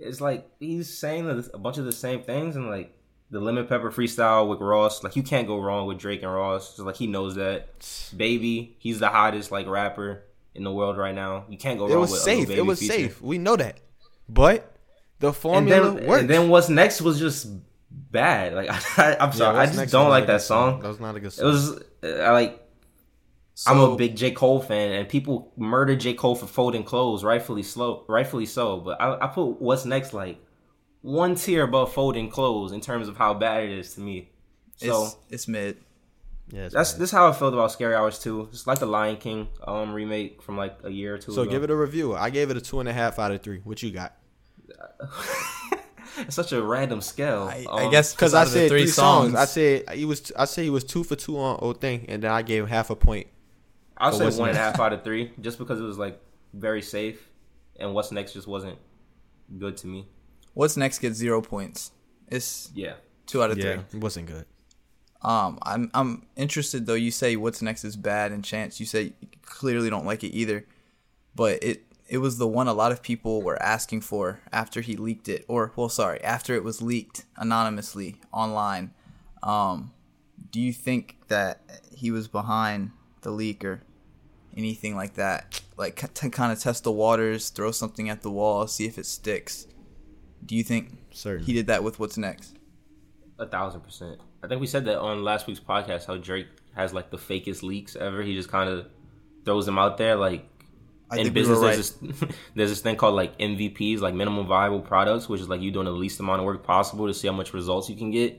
[0.00, 2.94] It's like he's saying a bunch of the same things, and like
[3.30, 5.02] the lemon pepper freestyle with Ross.
[5.04, 6.76] Like you can't go wrong with Drake and Ross.
[6.76, 7.68] Just like he knows that.
[8.16, 10.24] Baby, he's the hottest like rapper
[10.54, 11.44] in the world right now.
[11.48, 12.48] You can't go It wrong was with safe.
[12.48, 12.92] Baby It was feature.
[12.94, 13.20] safe.
[13.20, 13.78] We know that.
[14.28, 14.74] But
[15.18, 16.20] the And formula then, worked.
[16.22, 17.48] and then what's next was just
[17.90, 18.54] bad.
[18.54, 20.80] Like I, am Yeah, sorry, I just don't like that good song.
[20.80, 21.44] That was not a good song.
[21.46, 21.70] It was
[22.04, 22.64] uh, I like.
[23.66, 27.62] I'm a big J Cole fan, and people murder J Cole for folding clothes, rightfully
[27.62, 28.78] slow, rightfully so.
[28.78, 30.38] But I, I put what's next like
[31.02, 34.30] one tier above folding clothes in terms of how bad it is to me.
[34.76, 35.78] So It's it's mid.
[36.52, 37.00] yeah, it's that's bad.
[37.00, 38.50] this is how I felt about Scary Hours 2.
[38.52, 41.50] It's like the Lion King um remake from like a year or two So ago.
[41.50, 42.14] give it a review.
[42.14, 43.60] I gave it a two and a half out of three.
[43.64, 44.14] What you got?
[46.18, 47.48] it's such a random scale.
[47.50, 49.34] I, Um, I guess Because I of the said three, songs.
[49.34, 50.30] I said he was.
[50.36, 52.68] I said he was two for two on old thing, and then I gave him
[52.68, 53.26] half a point.
[53.98, 56.20] I'll say what's one and a half out of three, just because it was like
[56.54, 57.28] very safe,
[57.78, 58.78] and what's next just wasn't
[59.58, 60.06] good to me.
[60.54, 61.92] What's next gets zero points.
[62.28, 62.94] It's Yeah.
[63.26, 63.98] two out of Yeah, three.
[63.98, 64.46] it wasn't good.
[65.22, 66.94] Um, I'm I'm interested though.
[66.94, 70.28] You say what's next is bad, and Chance, you say you clearly don't like it
[70.28, 70.64] either.
[71.34, 74.96] But it it was the one a lot of people were asking for after he
[74.96, 78.92] leaked it, or well, sorry, after it was leaked anonymously online.
[79.42, 79.92] Um,
[80.50, 83.82] do you think that he was behind the leak or
[84.56, 85.60] anything like that?
[85.76, 89.06] Like to kind of test the waters, throw something at the wall, see if it
[89.06, 89.66] sticks.
[90.44, 91.46] Do you think Certainly.
[91.46, 92.56] he did that with what's next?
[93.38, 94.20] A thousand percent.
[94.42, 97.62] I think we said that on last week's podcast how Drake has like the fakest
[97.62, 98.22] leaks ever.
[98.22, 98.86] He just kind of
[99.44, 100.16] throws them out there.
[100.16, 100.48] Like
[101.10, 101.74] I in think we business, right.
[101.74, 105.60] there's this there's this thing called like MVPs, like minimum viable products, which is like
[105.60, 108.10] you doing the least amount of work possible to see how much results you can
[108.10, 108.32] get.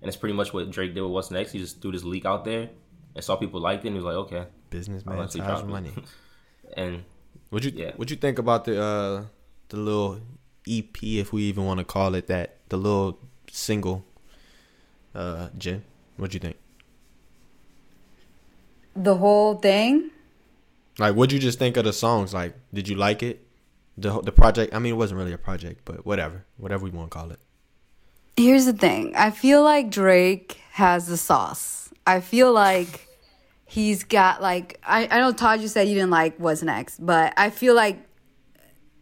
[0.00, 1.52] And it's pretty much what Drake did with What's Next.
[1.52, 2.68] He just threw this leak out there
[3.14, 4.46] and saw people liked it, and he was like, okay.
[4.74, 5.76] Businessman, I'll actually Taj drop it.
[5.78, 5.92] money.
[6.76, 7.04] And
[7.50, 7.92] What you Yeah.
[7.98, 9.24] What you think about the uh
[9.68, 10.20] the little
[10.76, 13.18] EP, if we even want to call it that, the little
[13.50, 13.98] single,
[15.14, 15.84] uh, Jen?
[16.16, 16.56] What do you think?
[18.96, 20.10] The whole thing.
[20.98, 22.32] Like, what'd you just think of the songs?
[22.32, 23.36] Like, did you like it?
[23.98, 24.74] The the project.
[24.74, 27.40] I mean, it wasn't really a project, but whatever, whatever we want to call it.
[28.36, 29.14] Here's the thing.
[29.14, 31.90] I feel like Drake has the sauce.
[32.06, 33.06] I feel like
[33.74, 37.34] he's got like I, I know Todd you said you didn't like what's next, but
[37.36, 37.98] I feel like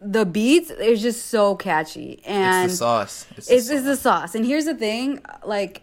[0.01, 3.27] the beats is just so catchy and It's the sauce.
[3.37, 4.35] It's the it's, it's the sauce.
[4.35, 5.83] And here's the thing, like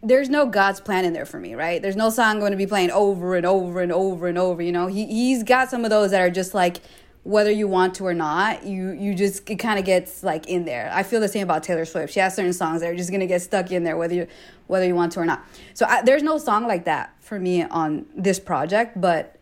[0.00, 1.82] there's no God's plan in there for me, right?
[1.82, 4.62] There's no song going to be playing over and over and over and over.
[4.62, 6.80] You know, he he's got some of those that are just like
[7.24, 10.66] whether you want to or not, you you just it kind of gets like in
[10.66, 10.90] there.
[10.92, 12.12] I feel the same about Taylor Swift.
[12.12, 14.26] She has certain songs that are just gonna get stuck in there whether you
[14.66, 15.44] whether you want to or not.
[15.72, 19.40] So I, there's no song like that for me on this project, but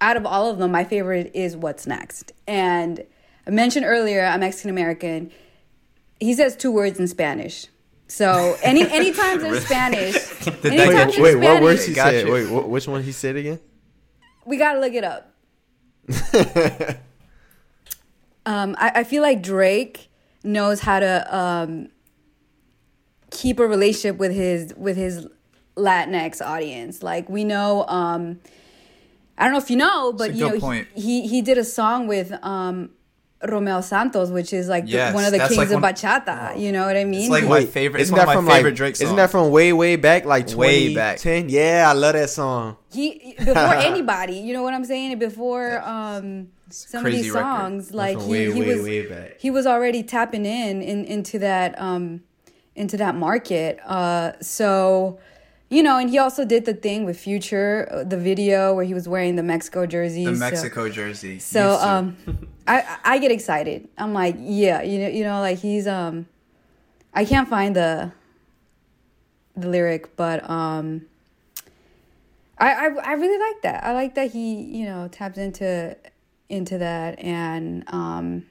[0.00, 2.32] out of all of them, my favorite is What's Next.
[2.46, 3.04] And
[3.46, 5.30] I mentioned earlier, I'm Mexican American.
[6.18, 7.66] He says two words in Spanish.
[8.08, 10.16] So any anytime there's Spanish,
[10.64, 12.26] anytime there's wait, what words he said?
[12.26, 13.60] Wait, which one he said again?
[14.46, 15.32] we gotta look it up.
[18.46, 20.08] um, I, I feel like Drake
[20.44, 21.88] knows how to um,
[23.30, 25.26] keep a relationship with his with his
[25.76, 27.02] Latinx audience.
[27.02, 28.40] Like we know, um,
[29.36, 30.88] I don't know if you know, but you know, point.
[30.94, 32.90] he he did a song with um,
[33.46, 36.58] Romeo Santos, which is like the- one of the kings like of one- bachata.
[36.58, 37.20] You know what I mean?
[37.22, 38.00] It's like my favorite.
[38.00, 39.04] It's isn't one that of from my favorite like Drake songs.
[39.04, 41.18] isn't that from way way back like Way back.
[41.18, 41.48] 2010?
[41.50, 42.76] Yeah, I love that song.
[42.92, 44.36] he before anybody.
[44.36, 45.18] You know what I'm saying?
[45.18, 47.44] Before um some of crazy these record.
[47.46, 49.34] songs, like he, way, he way, was way back.
[49.38, 52.22] he was already tapping in, in into that um
[52.74, 53.78] into that market.
[53.86, 55.18] Uh, so
[55.68, 58.94] you know, and he also did the thing with Future, uh, the video where he
[58.94, 60.24] was wearing the Mexico jersey.
[60.24, 61.38] the so- Mexico jersey.
[61.38, 62.16] So um,
[62.68, 63.88] I I I get excited.
[63.98, 66.26] I'm like, yeah, you know, you know, like he's um,
[67.12, 68.12] I can't find the
[69.56, 71.06] the lyric, but um,
[72.58, 73.84] I I I really like that.
[73.84, 75.96] I like that he you know taps into
[76.48, 78.46] into that and um.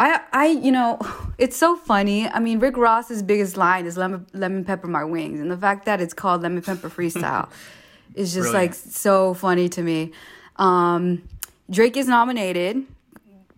[0.00, 0.98] I, I, you know,
[1.38, 2.26] it's so funny.
[2.26, 5.84] I mean, Rick Ross's biggest line is lemon, lemon pepper my wings, and the fact
[5.84, 7.48] that it's called lemon pepper freestyle
[8.14, 10.12] is just like so funny to me.
[10.56, 11.28] Um,
[11.70, 12.84] Drake is nominated.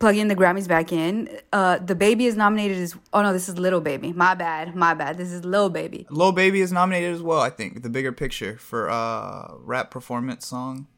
[0.01, 1.29] Plugging the Grammys back in.
[1.53, 2.97] Uh, the baby is nominated as.
[3.13, 4.13] Oh no, this is Little Baby.
[4.13, 4.75] My bad.
[4.75, 5.17] My bad.
[5.17, 6.09] This is Lil Baby.
[6.11, 7.39] Lil Baby is nominated as well.
[7.39, 10.89] I think the bigger picture for uh rap performance song.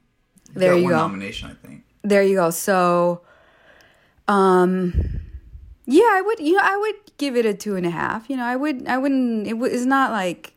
[0.54, 0.96] There you go.
[0.96, 1.84] Nomination, I think.
[2.00, 2.48] There you go.
[2.48, 3.20] So,
[4.26, 5.20] um,
[5.86, 6.40] yeah, I would.
[6.40, 8.30] You know, I would give it a two and a half.
[8.30, 8.86] You know, I would.
[8.86, 9.46] I wouldn't.
[9.46, 10.54] It w- it's not like,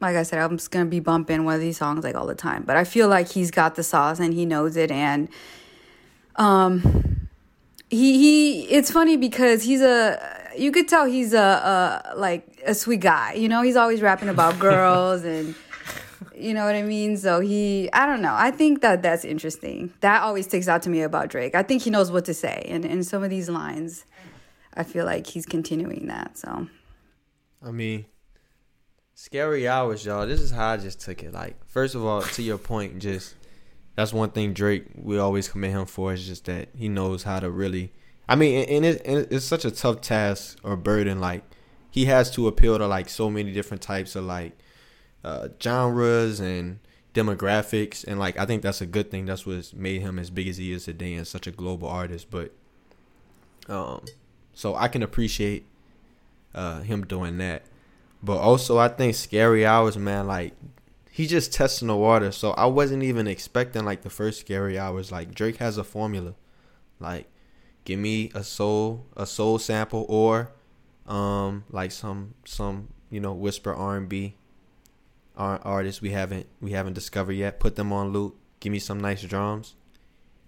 [0.00, 2.34] like I said, I'm just gonna be bumping one of these songs like all the
[2.34, 2.64] time.
[2.64, 4.90] But I feel like he's got the sauce and he knows it.
[4.90, 5.28] And,
[6.36, 7.28] um,
[7.88, 8.62] he he.
[8.64, 10.18] It's funny because he's a.
[10.56, 13.34] You could tell he's a, a like a sweet guy.
[13.34, 15.54] You know, he's always rapping about girls and.
[16.36, 17.16] You know what I mean?
[17.16, 18.34] So he, I don't know.
[18.34, 19.92] I think that that's interesting.
[20.00, 21.54] That always sticks out to me about Drake.
[21.54, 24.04] I think he knows what to say, and in some of these lines,
[24.74, 26.36] I feel like he's continuing that.
[26.38, 26.68] So
[27.62, 28.04] I mean,
[29.14, 30.26] scary hours, y'all.
[30.26, 31.32] This is how I just took it.
[31.32, 33.34] Like, first of all, to your point, just
[33.96, 37.40] that's one thing Drake we always commend him for is just that he knows how
[37.40, 37.92] to really.
[38.28, 41.20] I mean, and, it, and it's such a tough task or burden.
[41.20, 41.44] Like,
[41.90, 44.58] he has to appeal to like so many different types of like
[45.22, 46.80] uh, genres and
[47.14, 49.26] demographics, and like I think that's a good thing.
[49.26, 52.30] That's what's made him as big as he is today and such a global artist.
[52.30, 52.52] But,
[53.68, 54.04] um,
[54.54, 55.66] so I can appreciate
[56.54, 57.64] uh him doing that.
[58.22, 60.54] But also I think Scary Hours, man, like
[61.10, 62.32] he just testing the water.
[62.32, 65.12] So I wasn't even expecting like the first Scary Hours.
[65.12, 66.34] Like Drake has a formula.
[66.98, 67.26] Like
[67.84, 70.52] give me a soul a soul sample or
[71.06, 74.36] um like some some, you know, whisper R and B
[75.36, 77.60] artists we haven't we haven't discovered yet.
[77.60, 78.36] Put them on loop.
[78.60, 79.74] Give me some nice drums.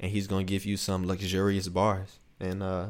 [0.00, 2.18] And he's gonna give you some luxurious bars.
[2.40, 2.86] And uh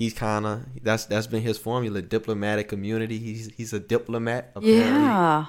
[0.00, 4.78] he's kind of that's that's been his formula diplomatic community he's he's a diplomat apparently.
[4.80, 5.46] yeah,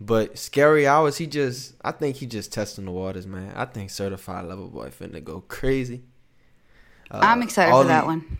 [0.00, 3.90] but scary hours he just i think he just testing the waters man i think
[3.90, 6.02] certified lover boy finna go crazy
[7.10, 8.38] Uh, I'm excited for that the- one.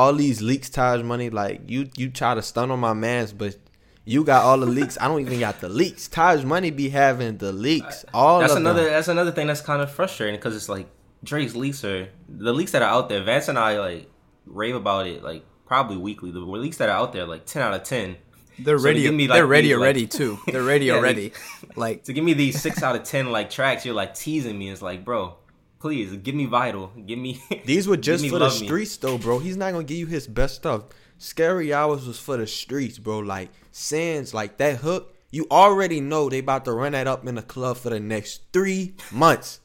[0.00, 3.56] all these leaks taj money like you you try to stun on my mans but
[4.04, 7.38] you got all the leaks i don't even got the leaks taj money be having
[7.38, 8.82] the leaks all That's of another.
[8.84, 8.92] them.
[8.92, 10.86] That's another thing that's kind of frustrating because it's like
[11.24, 13.22] Drake's leaks are the leaks that are out there.
[13.22, 14.09] Vance and I like
[14.46, 16.30] rave about it like probably weekly.
[16.30, 18.16] The leaks that are out there like ten out of ten.
[18.58, 19.02] They're So to ready.
[19.02, 20.38] give me, like, they're ready these, like- too.
[20.46, 21.32] They're ready Yeah, they- already.
[21.76, 24.68] Like To give me these six out of ten like tracks, you're like teasing me.
[24.68, 25.36] It's like, bro,
[25.78, 26.92] please give me vital.
[27.06, 27.40] Give me.
[27.64, 28.66] These were just for the Love Me.
[28.66, 29.38] streets, though, bro.
[29.38, 30.84] He's not gonna give you his best stuff.
[31.16, 33.20] Scary Hours was for the streets, bro.
[33.20, 35.14] Like Sands, like that hook.
[35.30, 38.42] You already know they about to run that up in the club for the next
[38.52, 39.60] three months.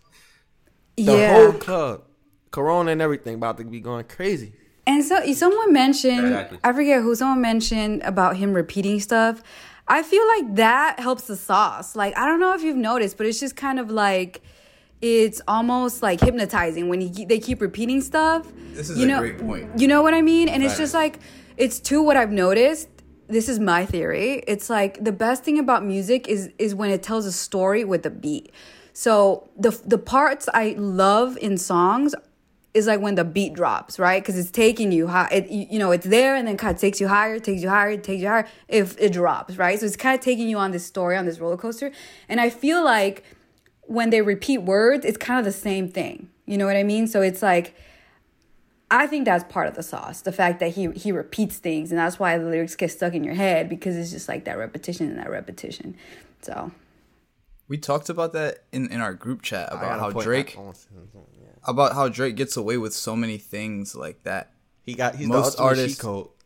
[0.95, 1.33] The yeah.
[1.33, 2.03] whole club,
[2.51, 4.53] Corona and everything, about to be going crazy.
[4.87, 6.59] And so someone mentioned, Exactly.
[6.63, 9.41] I forget who, someone mentioned about him repeating stuff.
[9.87, 11.95] I feel like that helps the sauce.
[11.95, 14.41] Like I don't know if you've noticed, but it's just kind of like
[15.01, 18.47] it's almost like hypnotizing when he, they keep repeating stuff.
[18.73, 19.79] This is you a know, great point.
[19.79, 20.49] You know what I mean?
[20.49, 21.19] And it's just like
[21.57, 22.89] it's too what I've noticed.
[23.27, 24.43] This is my theory.
[24.47, 28.05] It's like the best thing about music is is when it tells a story with
[28.05, 28.51] a beat.
[28.93, 32.15] So the the parts I love in songs
[32.75, 34.21] is like when the beat drops, right?
[34.21, 35.29] Because it's taking you high.
[35.31, 37.69] It, you you know, it's there and then kind of takes you higher, takes you
[37.69, 38.47] higher, takes you higher.
[38.67, 39.79] If it drops, right?
[39.79, 41.91] So it's kind of taking you on this story, on this roller coaster.
[42.29, 43.23] And I feel like
[43.83, 46.29] when they repeat words, it's kind of the same thing.
[46.45, 47.07] You know what I mean?
[47.07, 47.75] So it's like
[48.91, 50.21] I think that's part of the sauce.
[50.21, 53.23] The fact that he he repeats things, and that's why the lyrics get stuck in
[53.23, 55.95] your head because it's just like that repetition and that repetition.
[56.41, 56.71] So
[57.67, 60.57] we talked about that in in our group chat about how point Drake
[61.67, 61.89] out- I want to say something, yeah.
[61.89, 64.51] about how Drake gets away with so many things like that.
[64.81, 66.01] He got he's Most the artists-.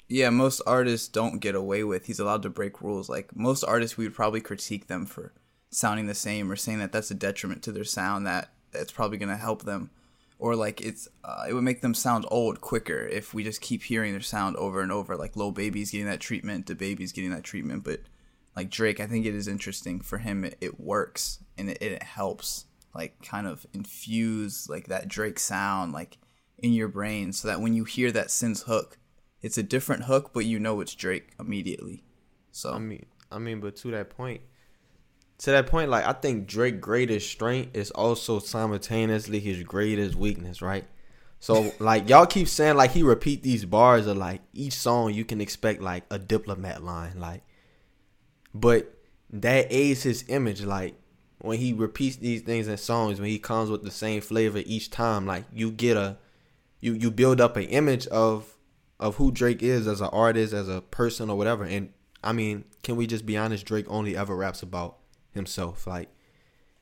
[0.08, 2.08] Yeah, most artists don't get away with.
[2.08, 3.10] He's allowed to break rules.
[3.10, 5.34] Like most artists, we would probably critique them for
[5.72, 8.26] sounding the same or saying that that's a detriment to their sound.
[8.26, 9.92] That that's probably gonna help them.
[10.40, 13.84] or like it's uh, it would make them sound old quicker if we just keep
[13.84, 15.16] hearing their sound over and over.
[15.18, 18.00] Like Lil Baby's getting that treatment, the baby's getting that treatment, but
[18.56, 20.46] like Drake, I think it is interesting for him.
[20.46, 25.94] It, it works and it, it helps like kind of infuse like that Drake sound
[25.94, 26.18] like
[26.58, 28.98] in your brain, so that when you hear that Sins hook,
[29.42, 32.04] it's a different hook, but you know it's Drake immediately.
[32.52, 34.42] So I mean, I mean, but to that point,
[35.40, 40.62] to that point, like I think Drake' greatest strength is also simultaneously his greatest weakness,
[40.62, 40.86] right?
[41.40, 45.26] So like y'all keep saying like he repeat these bars of like each song you
[45.26, 47.44] can expect like a diplomat line, like,
[48.54, 48.94] but
[49.32, 50.96] that aids his image, like
[51.40, 54.92] when he repeats these things in songs, when he comes with the same flavor each
[54.92, 56.18] time, like you get a,
[56.82, 58.56] you you build up an image of
[59.00, 61.64] of who Drake is as an artist, as a person, or whatever.
[61.64, 63.66] And I mean, can we just be honest?
[63.66, 64.98] Drake only ever raps about
[65.32, 66.10] himself, like,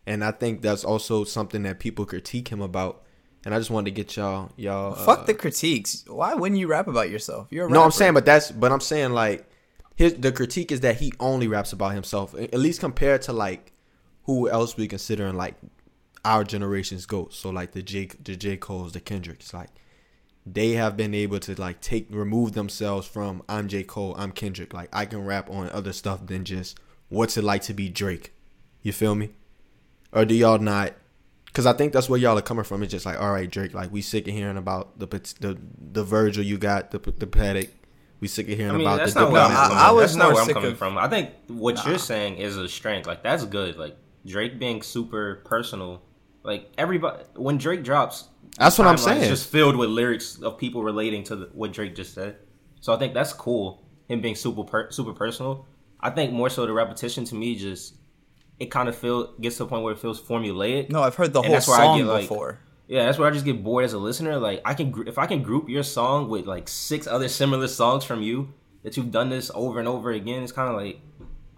[0.07, 3.03] and I think that's also something that people critique him about.
[3.45, 4.93] And I just wanted to get y'all, y'all.
[4.93, 6.03] fuck uh, the critiques.
[6.07, 7.47] Why wouldn't you rap about yourself?
[7.49, 9.49] You're a No, I'm saying, but that's, but I'm saying like,
[9.95, 13.71] his the critique is that he only raps about himself, at least compared to like
[14.27, 15.55] who else we consider in like
[16.23, 17.37] our generation's goats.
[17.37, 19.69] So like the J, the J Cole's, the Kendricks, like
[20.45, 24.73] they have been able to like take remove themselves from I'm J Cole, I'm Kendrick.
[24.73, 26.77] Like I can rap on other stuff than just
[27.09, 28.33] what's it like to be Drake.
[28.83, 29.31] You feel me?
[30.13, 30.93] Or do y'all not?
[31.47, 32.83] Because I think that's where y'all are coming from.
[32.83, 33.73] It's just like, all right, Drake.
[33.73, 35.07] Like we sick of hearing about the
[35.39, 35.57] the
[35.91, 37.69] the Virgil you got, the the Patek.
[38.19, 39.91] We sick of hearing I mean, about that's the not where I'm diplomat I- I
[39.91, 40.97] was That's not where I'm coming of- from.
[40.97, 43.05] I think what you're saying is a strength.
[43.07, 43.77] Like that's good.
[43.77, 43.95] Like
[44.27, 46.01] Drake being super personal.
[46.43, 49.29] Like everybody, when Drake drops, That's what I'm timeline is saying.
[49.29, 52.37] Just filled with lyrics of people relating to the, what Drake just said.
[52.81, 53.83] So I think that's cool.
[54.07, 55.65] Him being super per, super personal.
[55.99, 57.95] I think more so the repetition to me just
[58.59, 60.89] it kind of feel gets to the point where it feels formulaic.
[60.89, 62.59] No, I've heard the whole that's where I song get, like- before.
[62.89, 64.37] Yeah, that's where I just get bored as a listener.
[64.37, 68.05] Like I can, if I can group your song with like six other similar songs
[68.05, 68.53] from you
[68.83, 71.01] that you've done this over and over again, it's kind of like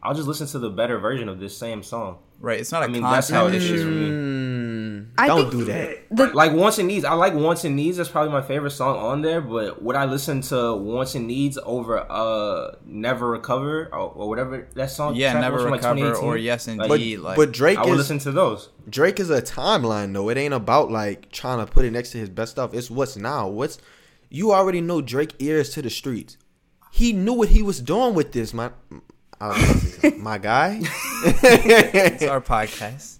[0.01, 2.19] I'll just listen to the better version of this same song.
[2.39, 2.59] Right.
[2.59, 4.09] It's not a I mean, that's how it concept is for me.
[4.09, 6.05] Mm, I don't do that.
[6.09, 7.97] The, Like Wants and Needs, I like Wants and Needs.
[7.97, 9.41] That's probably my favorite song on there.
[9.41, 14.69] But would I listen to Wants and Needs over uh Never Recover or, or whatever
[14.75, 15.15] that song?
[15.15, 16.29] Yeah, never was from, like, recover 2018?
[16.29, 17.17] or yes Like, But indeed.
[17.17, 18.69] like, but Drake I would is listen to those.
[18.89, 20.29] Drake is a timeline though.
[20.29, 22.73] It ain't about like trying to put it next to his best stuff.
[22.73, 23.49] It's what's now.
[23.49, 23.79] What's
[24.29, 26.37] you already know Drake ears to the streets.
[26.91, 28.71] He knew what he was doing with this, my
[29.41, 30.79] uh, my guy.
[30.83, 33.17] it's our podcast.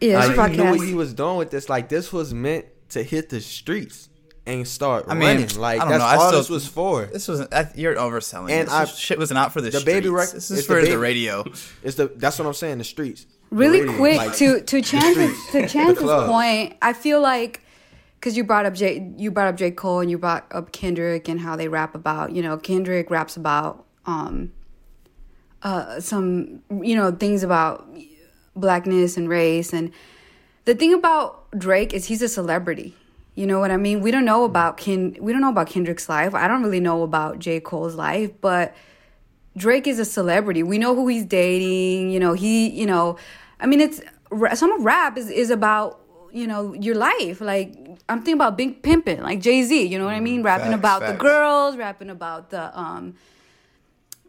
[0.00, 1.68] yeah, Like, it's he knew what he was doing with this.
[1.68, 4.08] Like this was meant to hit the streets
[4.46, 5.56] and start I mean, running.
[5.58, 6.06] Like I don't that's know.
[6.06, 7.04] I all still- this was for.
[7.06, 8.50] This was I, you're overselling.
[8.50, 9.84] And And I- this shit was not for the, the streets.
[10.00, 11.44] baby rec- This is it's the for the, baby- radio.
[11.82, 12.78] It's the that's what I'm saying.
[12.78, 13.26] The streets.
[13.50, 17.62] The really radio, quick like- to to Chance's to Chance's point, I feel like
[18.14, 21.28] because you brought up J you brought up J Cole and you brought up Kendrick
[21.28, 24.52] and how they rap about you know Kendrick raps about um
[25.62, 27.88] uh some you know things about
[28.56, 29.92] blackness and race and
[30.64, 32.94] the thing about Drake is he's a celebrity.
[33.34, 34.00] You know what I mean?
[34.00, 36.34] We don't know about Ken we don't know about Kendrick's life.
[36.34, 38.74] I don't really know about J Cole's life, but
[39.56, 40.62] Drake is a celebrity.
[40.62, 42.10] We know who he's dating.
[42.10, 43.16] You know, he, you know,
[43.58, 44.00] I mean, it's
[44.54, 46.00] some of rap is, is about,
[46.32, 47.40] you know, your life.
[47.40, 47.74] Like,
[48.08, 50.42] I'm thinking about Big pimping like Jay Z, you know what I mean?
[50.42, 53.14] Rapping facts, about the girls, rapping about the, um,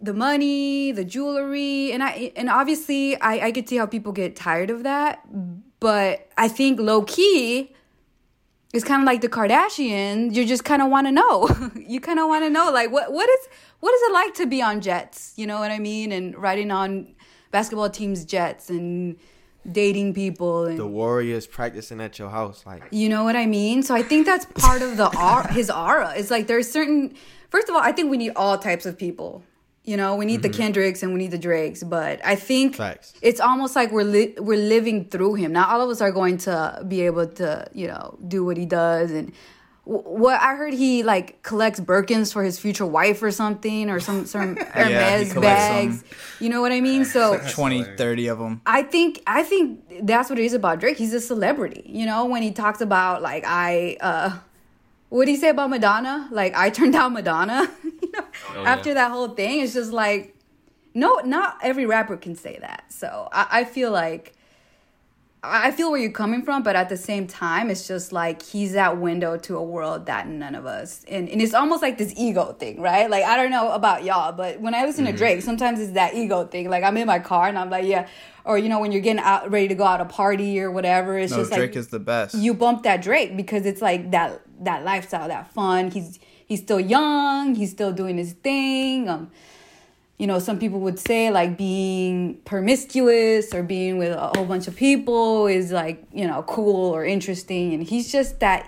[0.01, 4.35] the money, the jewelry, and I and obviously I, I could see how people get
[4.35, 5.25] tired of that,
[5.79, 7.73] but I think low key,
[8.73, 10.33] it's kind of like the Kardashians.
[10.33, 11.49] You just kind of want to know.
[11.75, 13.47] you kind of want to know, like what what is
[13.79, 15.33] what is it like to be on jets?
[15.35, 16.11] You know what I mean?
[16.11, 17.13] And riding on
[17.51, 19.17] basketball teams' jets and
[19.71, 22.63] dating people and The Warriors practicing at your house.
[22.65, 23.83] Like you know what I mean?
[23.83, 26.13] So I think that's part of the aura, his aura.
[26.15, 27.15] It's like there's certain.
[27.49, 29.43] First of all, I think we need all types of people.
[29.83, 33.13] You know, we need the Kendricks and we need the Drakes, but I think Facts.
[33.21, 35.51] it's almost like we're li- we're living through him.
[35.53, 38.67] Not all of us are going to be able to, you know, do what he
[38.67, 39.09] does.
[39.09, 39.31] And
[39.87, 43.99] w- what I heard, he like collects Birkins for his future wife or something, or
[43.99, 46.01] some some Hermes collects bags.
[46.03, 46.11] them.
[46.41, 47.03] You know what I mean?
[47.03, 48.61] So 20, 30 of them.
[48.67, 50.97] I think I think that's what it is about Drake.
[50.97, 51.81] He's a celebrity.
[51.87, 54.37] You know, when he talks about like I uh
[55.09, 56.29] what did he say about Madonna?
[56.31, 57.67] Like I turned down Madonna.
[58.13, 60.35] you know, Oh, after that whole thing, it's just like
[60.93, 62.83] no, not every rapper can say that.
[62.91, 64.35] So I, I feel like
[65.43, 68.73] I feel where you're coming from, but at the same time, it's just like he's
[68.73, 72.13] that window to a world that none of us, and, and it's almost like this
[72.15, 73.09] ego thing, right?
[73.09, 75.13] Like, I don't know about y'all, but when I listen Mm-hmm.
[75.13, 76.69] to Drake, sometimes it's that ego thing.
[76.69, 78.07] Like, I'm in my car and I'm like, yeah,
[78.45, 81.17] or you know, when you're getting out, ready to go out a party or whatever,
[81.17, 82.35] it's No, just Drake like is the best.
[82.35, 85.89] you bump that Drake because it's like that that lifestyle, that fun.
[85.89, 86.19] He's
[86.51, 89.07] he's still young, he's still doing his thing.
[89.07, 89.31] Um,
[90.17, 94.67] you know, some people would say like being promiscuous or being with a whole bunch
[94.67, 97.73] of people is like, you know, cool or interesting.
[97.73, 98.67] And he's just that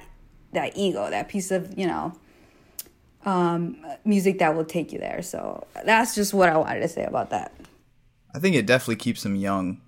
[0.53, 2.13] that ego, that piece of, you know,
[3.25, 3.75] um,
[4.05, 5.21] music that will take you there.
[5.21, 7.51] So that's just what I wanted to say about that.
[8.33, 9.81] I think it definitely keeps him young.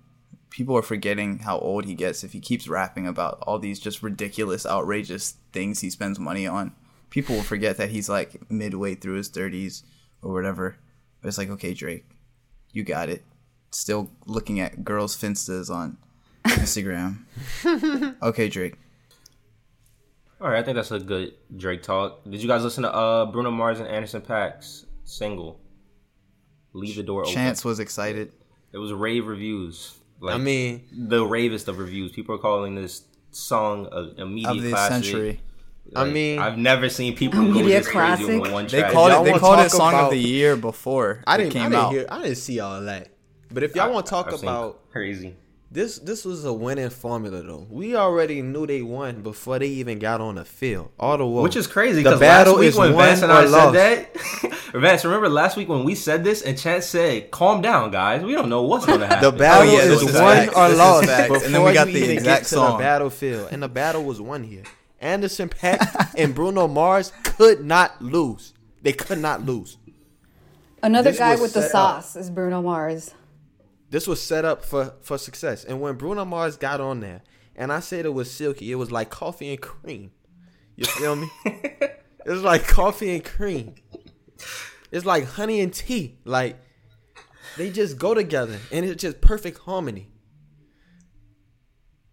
[0.50, 4.02] People are forgetting how old he gets if he keeps rapping about all these just
[4.02, 6.74] ridiculous, outrageous things he spends money on.
[7.10, 9.82] People will forget that he's like midway through his 30s
[10.22, 10.76] or whatever.
[11.20, 12.04] But it's like, okay, Drake,
[12.72, 13.24] you got it.
[13.70, 15.98] Still looking at girls' finstas on
[16.44, 17.24] Instagram.
[18.22, 18.76] okay, Drake.
[20.40, 22.22] All right, I think that's a good Drake talk.
[22.24, 25.60] Did you guys listen to uh Bruno Mars and Anderson Paak's single?
[26.74, 27.32] Leave the door open.
[27.32, 28.32] Chance was excited.
[28.72, 29.94] It was rave reviews.
[30.20, 32.12] Like, I mean, the ravest of reviews.
[32.12, 35.04] People are calling this song a immediate Of the classic.
[35.04, 35.40] century.
[35.94, 38.40] I mean- I've never seen people go Immediate this crazy classic.
[38.42, 39.32] with one They called y'all it.
[39.32, 41.52] They called it talk song of the year before I didn't.
[41.52, 41.92] came I didn't out.
[41.92, 42.06] hear.
[42.10, 43.08] I didn't see all that.
[43.52, 45.36] But if y'all want to talk I've about crazy.
[45.70, 47.66] this, this was a winning formula though.
[47.70, 50.90] We already knew they won before they even got on the field.
[50.98, 51.42] All the way.
[51.42, 53.74] Which is crazy The because battle last week is when won Vance and I lost.
[53.74, 57.90] said that, Vance, remember last week when we said this and Chance said, "Calm down,
[57.92, 58.22] guys.
[58.22, 60.56] We don't know what's going to happen." The battle yeah, is this is won facts.
[60.56, 61.28] or This is lost facts.
[61.28, 62.72] before And then we got you the exact get to song.
[62.72, 64.64] the battlefield, and the battle was won here.
[65.00, 68.54] Anderson Paak and Bruno Mars could not lose.
[68.82, 69.76] They could not lose.
[70.82, 72.02] Another This guy with the set up.
[72.02, 73.12] sauce is Bruno Mars.
[73.90, 75.64] This was set up for for success.
[75.64, 77.22] And when Bruno Mars got on there,
[77.54, 80.10] and I said it was silky, it was like coffee and cream.
[80.76, 81.30] You feel me?
[81.46, 83.74] it was like coffee and cream.
[84.92, 86.18] It's like honey and tea.
[86.24, 86.58] Like
[87.56, 90.10] they just go together, and it's just perfect harmony.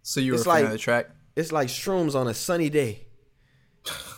[0.02, 1.10] So you were It's a fan like- of the track?
[1.36, 3.06] It's like shrooms on a sunny day.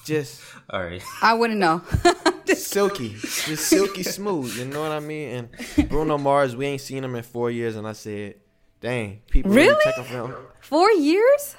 [0.05, 1.01] Just All right.
[1.21, 1.81] I wouldn't know.
[2.45, 4.55] silky, just silky smooth.
[4.57, 5.49] You know what I mean?
[5.77, 8.35] And Bruno Mars, we ain't seen him in four years, and I said,
[8.81, 9.75] "Dang, people Really?
[9.83, 11.55] checking for him." Four years?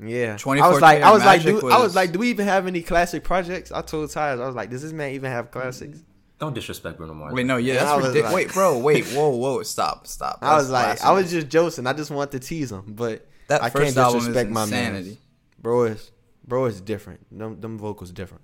[0.00, 2.30] Yeah, I was like, I was like, Magic do, I was was- like, do we
[2.30, 3.72] even have any classic projects?
[3.72, 5.98] I told Tyler, I was like, does this man even have classics?
[6.38, 7.34] Don't disrespect Bruno Mars.
[7.34, 8.24] Wait, no, yeah, that's ridiculous.
[8.26, 10.38] like- wait, bro, wait, whoa, whoa, stop, stop.
[10.40, 11.84] I was That's like, I was just joking.
[11.88, 14.62] I just wanted to tease him, but That I first can't album is disrespect my
[14.64, 15.08] insanity.
[15.10, 15.18] man.
[15.60, 16.10] Bro is,
[16.46, 17.26] bro is different.
[17.36, 18.42] Them, them vocals different.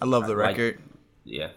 [0.00, 0.78] I love the Like- record.
[1.24, 1.50] Yeah.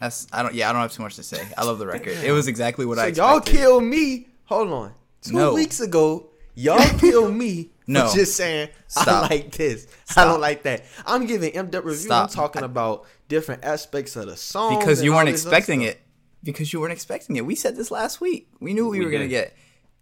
[0.00, 0.52] That's I don't.
[0.54, 1.42] Yeah, I don't have too much to say.
[1.56, 2.18] I love the record.
[2.22, 3.60] It was exactly what I So y'all expected.
[3.60, 4.28] killed me.
[4.44, 4.92] Hold on.
[5.22, 5.54] Two No.
[5.54, 8.12] weeks ago, y'all killed me No.
[8.14, 9.86] just saying I like this.
[10.14, 10.84] I don't like that.
[11.06, 12.00] I'm giving in-depth review.
[12.02, 12.28] Stop.
[12.28, 16.00] I'm talking about different aspects of the song because you weren't expecting it.
[16.44, 17.46] Because you weren't expecting it.
[17.46, 18.48] We said this last week.
[18.60, 19.56] We knew what we, We were gonna get.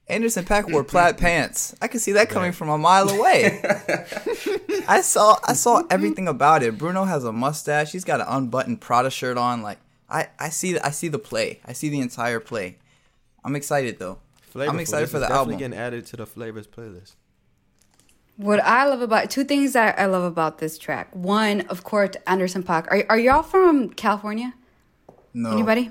[0.09, 1.75] Anderson Paak wore plaid pants.
[1.81, 3.63] I could see that coming from a mile away.
[4.89, 6.77] I saw I saw everything about it.
[6.77, 7.93] Bruno has a mustache.
[7.93, 9.63] He's got an unbuttoned Prada shirt on.
[9.63, 9.79] Like
[10.11, 11.61] I, I see I see the play.
[11.65, 12.77] I see the entire play.
[13.45, 14.19] I'm excited though.
[14.55, 14.69] Flavorful.
[14.69, 15.59] I'm excited This for is the definitely album.
[15.59, 17.15] getting added to the flavors playlist.
[18.37, 21.15] What I love about two things that I love about this track.
[21.15, 22.87] One, of course, Anderson Paak.
[22.89, 24.53] Are are y'all from California?
[25.33, 25.51] No.
[25.51, 25.91] Anybody?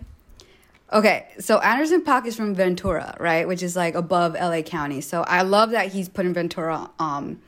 [0.94, 5.02] Okay, so Anderson Paak is from Ventura, right, which is like above LA County.
[5.02, 7.42] So I love that he's putting Ventura um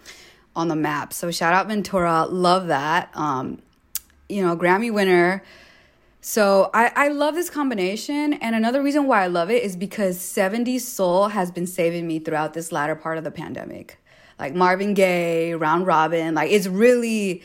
[0.56, 1.14] on the map.
[1.14, 3.12] So shout out Ventura, love that.
[3.14, 3.62] Um,
[4.28, 5.44] you know, Grammy winner.
[6.22, 8.34] So I, I love this combination.
[8.34, 12.18] And another reason why I love it is because 70s soul has been saving me
[12.18, 14.00] throughout this latter part of the pandemic.
[14.40, 17.44] Like Marvin Gaye, Round Robin, like it's really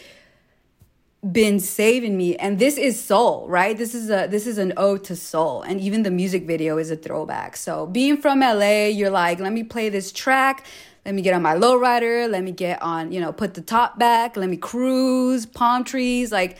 [1.28, 2.34] been saving me.
[2.36, 3.76] And this is soul right?
[3.76, 5.62] This is a this is an ode to soul.
[5.62, 7.56] And even the music video is a throwback.
[7.56, 10.64] So being from la you're like let me play this track.
[11.04, 12.30] Let me get on my lowrider.
[12.30, 14.36] Let me get on you know put the top back.
[14.36, 16.32] Let me cruise palm trees.
[16.32, 16.56] Like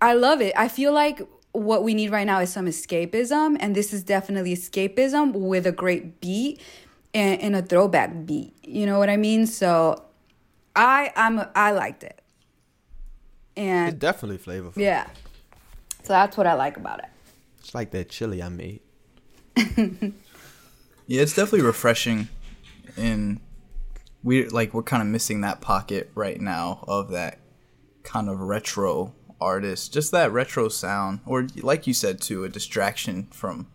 [0.00, 0.52] i love it.
[0.56, 3.56] I feel like what we need right now is some escapism.
[3.58, 6.60] And this is definitely escapism with a great beat
[7.12, 8.54] and, and a throwback beat.
[8.62, 9.48] You know what i mean?
[9.48, 10.04] So
[10.76, 12.20] i i'm i liked it
[13.56, 14.76] and It's definitely flavorful.
[14.76, 15.06] yeah.
[16.02, 17.06] So that's what I like about it.
[17.60, 18.80] It's like that chili I made.
[21.08, 22.28] Yeah, it's definitely refreshing.
[22.96, 23.38] And
[24.24, 27.38] we like we're kind of missing that pocket right now of that
[28.02, 33.28] kind of retro artist, just that retro sound, or like you said too, a distraction
[33.30, 33.68] from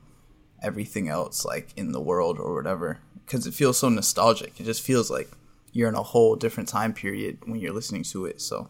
[0.62, 3.00] everything else like in the world or whatever.
[3.26, 4.60] because it feels so nostalgic.
[4.60, 5.30] It just feels like
[5.72, 8.42] you're in a whole different time period when you're listening to it.
[8.42, 8.70] So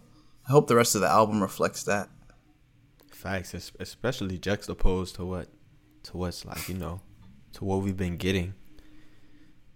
[0.52, 2.10] I hope the rest of the album reflects that.
[3.10, 5.48] Facts, especially juxtaposed to what,
[6.04, 7.00] to what's like you know,
[7.54, 8.54] to what we've been getting.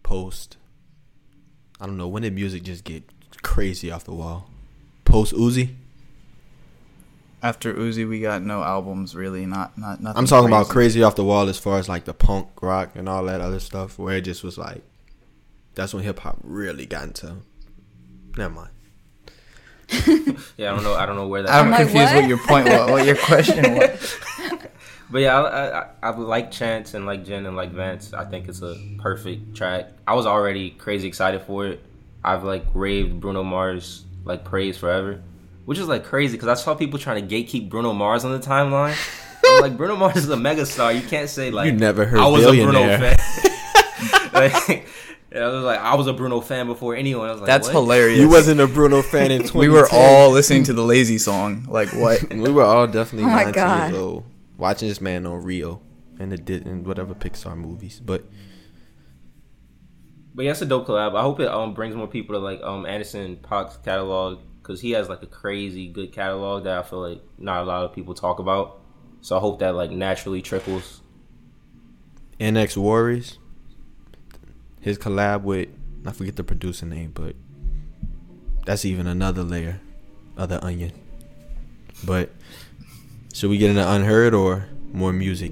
[0.04, 0.58] Post.
[1.80, 3.06] I don't know when did music just get
[3.42, 4.50] crazy off the wall.
[5.06, 5.76] Post Uzi.
[7.42, 9.46] After Uzi, we got no albums really.
[9.46, 10.18] Not not nothing.
[10.18, 13.08] I'm talking about crazy off the wall as far as like the punk rock and
[13.08, 14.84] all that other stuff, where it just was like,
[15.74, 17.38] that's when hip hop really got into.
[18.36, 18.72] Never mind.
[20.58, 20.94] Yeah, I don't know.
[20.94, 21.52] I don't know where that.
[21.52, 22.22] I'm like, confused what?
[22.22, 22.30] what?
[22.30, 22.92] your point was.
[22.92, 24.18] What your question was.
[25.10, 28.14] But yeah, I, I, I like Chance and like Jen and like Vance.
[28.14, 29.92] I think it's a perfect track.
[30.08, 31.80] I was already crazy excited for it.
[32.24, 35.22] I've like raved Bruno Mars like praise forever,
[35.66, 38.40] which is like crazy because I saw people trying to gatekeep Bruno Mars on the
[38.40, 38.98] timeline.
[39.48, 40.96] I'm like Bruno Mars is a megastar.
[40.96, 44.32] You can't say like You never heard I was a Bruno fan.
[44.34, 44.88] like,
[45.36, 47.28] yeah, I was like I was a Bruno fan before anyone.
[47.28, 47.74] I was like That's what?
[47.74, 48.20] hilarious.
[48.20, 49.60] You wasn't a Bruno fan in 2010.
[49.60, 51.66] We were all listening to the Lazy song.
[51.70, 52.34] Like what?
[52.34, 53.92] We were all definitely Oh my 19 God.
[53.92, 54.24] years old
[54.58, 55.82] watching this man on Rio
[56.20, 58.02] and the did and whatever Pixar movies.
[58.04, 58.24] But
[60.34, 61.16] But yeah, it's a dope collab.
[61.16, 64.92] I hope it um brings more people to like um Anderson Paak's catalog because he
[64.92, 68.14] has like a crazy good catalog that I feel like not a lot of people
[68.14, 68.80] talk about.
[69.22, 71.02] So I hope that like naturally trickles.
[72.40, 73.38] NxWorries,
[74.86, 75.68] his collab with
[76.06, 77.36] I forget the producer name, but
[78.68, 79.82] that's even another layer
[80.38, 80.92] of the onion.
[82.06, 82.30] But
[83.34, 85.52] should we get into unheard or more music?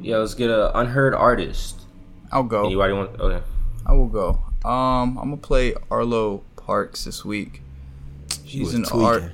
[0.00, 1.82] Yeah, let's get a unheard artist.
[2.32, 2.66] I'll go.
[2.66, 3.20] Anybody want?
[3.20, 3.44] Okay.
[3.86, 4.42] I will go.
[4.64, 7.62] Um, I'm gonna play Arlo Parks this week.
[8.44, 9.06] She's an tweaking.
[9.06, 9.32] art.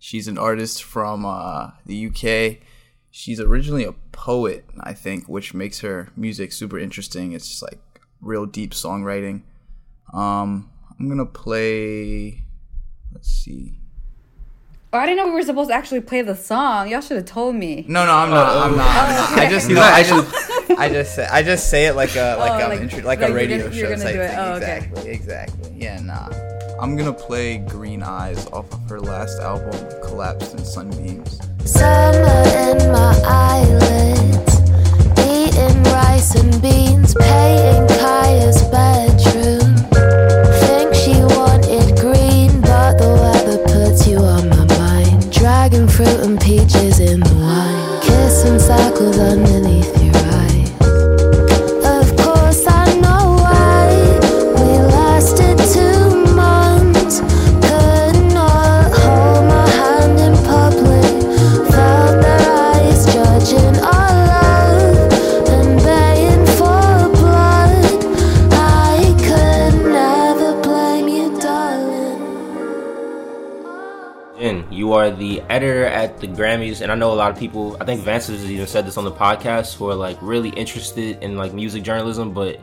[0.00, 2.58] She's an artist from uh, the UK.
[3.12, 7.32] She's originally a poet, I think, which makes her music super interesting.
[7.32, 7.78] It's just like
[8.22, 9.42] real deep songwriting.
[10.12, 12.44] Um, I'm gonna play.
[13.12, 13.74] Let's see.
[14.92, 16.88] Oh, I didn't know we were supposed to actually play the song.
[16.88, 17.84] Y'all should have told me.
[17.88, 18.56] No, no, I'm not.
[18.56, 18.86] I'm not.
[18.88, 19.38] I'm not.
[19.40, 22.36] I just, He's no, I just, I just say, I just say it like a,
[22.38, 24.14] like Oh, I'm like- intro, like, like a you're radio gonna- you're show gonna type
[24.14, 24.28] do it.
[24.28, 24.38] thing.
[24.38, 24.76] Oh, okay.
[24.76, 25.72] exactly, exactly.
[25.76, 26.28] Yeah, nah.
[26.84, 29.72] I'm gonna play Green Eyes off of her last album,
[30.02, 31.38] Collapsed in Sunbeams.
[31.64, 34.60] Summer in my eyelids,
[35.18, 39.74] eating rice and beans, paying Kaya's bedroom.
[40.60, 45.32] Think she wanted green, but the weather puts you on my mind.
[45.32, 49.83] Dragon fruit and peaches in the wine, kissing circles underneath
[76.04, 77.76] at the Grammys, and I know a lot of people.
[77.80, 81.22] I think Vance has even said this on the podcast, who are like really interested
[81.22, 82.60] in like music journalism, but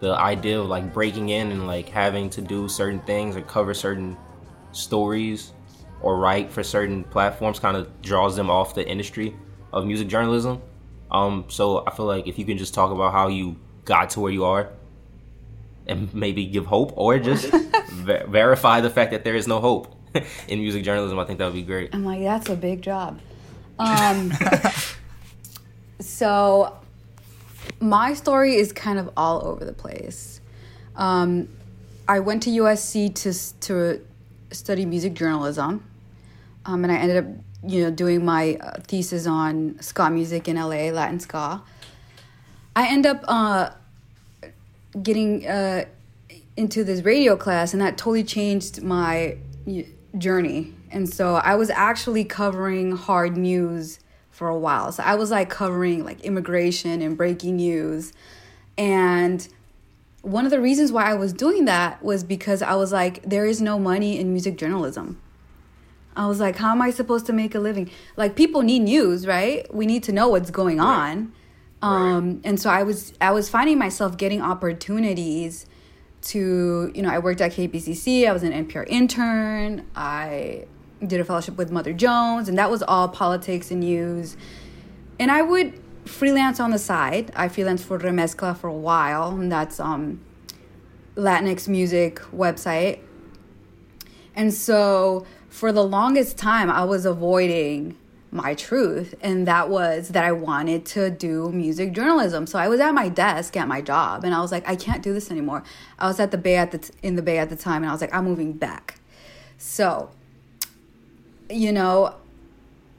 [0.00, 3.72] the idea of like breaking in and like having to do certain things or cover
[3.72, 4.16] certain
[4.72, 5.52] stories
[6.02, 9.34] or write for certain platforms kind of draws them off the industry
[9.72, 10.60] of music journalism.
[11.10, 14.20] Um, so I feel like if you can just talk about how you got to
[14.20, 14.68] where you are,
[15.86, 17.50] and maybe give hope or just
[17.90, 19.96] ver- verify the fact that there is no hope
[20.48, 21.90] in music journalism, I think that would be great.
[21.92, 23.20] I'm like, that's a big job.
[23.78, 24.32] Um,
[26.00, 26.76] so
[27.80, 30.40] my story is kind of all over the place.
[30.96, 31.48] Um,
[32.08, 34.04] I went to USC to to
[34.50, 35.84] study music journalism,
[36.66, 40.56] um, and I ended up, you know, doing my uh, thesis on ska music in
[40.56, 41.62] LA, Latin ska.
[42.74, 43.70] I end up uh,
[45.02, 45.84] getting uh,
[46.56, 49.86] into this radio class, and that totally changed my y-
[50.16, 50.72] journey.
[50.90, 54.00] And so I was actually covering hard news
[54.30, 54.92] for a while.
[54.92, 58.12] So I was like covering like immigration and breaking news.
[58.76, 59.46] And
[60.22, 63.46] one of the reasons why I was doing that was because I was like, there
[63.46, 65.20] is no money in music journalism.
[66.14, 67.90] I was like, how am I supposed to make a living?
[68.16, 69.72] Like people need news, right?
[69.74, 71.32] We need to know what's going on.
[71.80, 75.66] Um, and so I was I was finding myself getting opportunities
[76.22, 80.66] to, you know, I worked at KPCC, I was an NPR intern, I
[81.04, 84.36] did a fellowship with Mother Jones, and that was all politics and news.
[85.18, 87.32] And I would freelance on the side.
[87.36, 90.20] I freelanced for Remezcla for a while, and that's um
[91.16, 93.00] Latinx music website.
[94.34, 97.96] And so for the longest time, I was avoiding
[98.32, 102.46] my truth and that was that I wanted to do music journalism.
[102.46, 105.02] So I was at my desk at my job and I was like I can't
[105.02, 105.62] do this anymore.
[105.98, 107.90] I was at the Bay at the t- in the Bay at the time and
[107.90, 108.98] I was like I'm moving back.
[109.58, 110.10] So
[111.50, 112.14] you know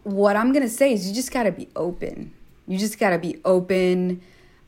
[0.03, 2.31] what I'm going to say is you just got to be open.
[2.67, 4.21] You just got to be open.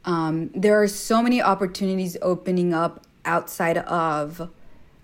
[0.03, 4.49] Um, there are so many opportunities opening up outside of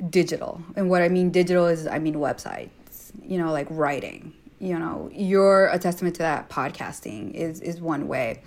[0.10, 0.64] digital.
[0.76, 5.10] And what I mean digital is I mean websites, you know, like writing you know
[5.12, 8.42] you're a testament to that podcasting is is one way.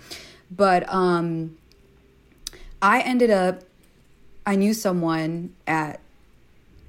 [0.49, 1.57] But um
[2.81, 3.63] i ended up
[4.45, 5.99] i knew someone at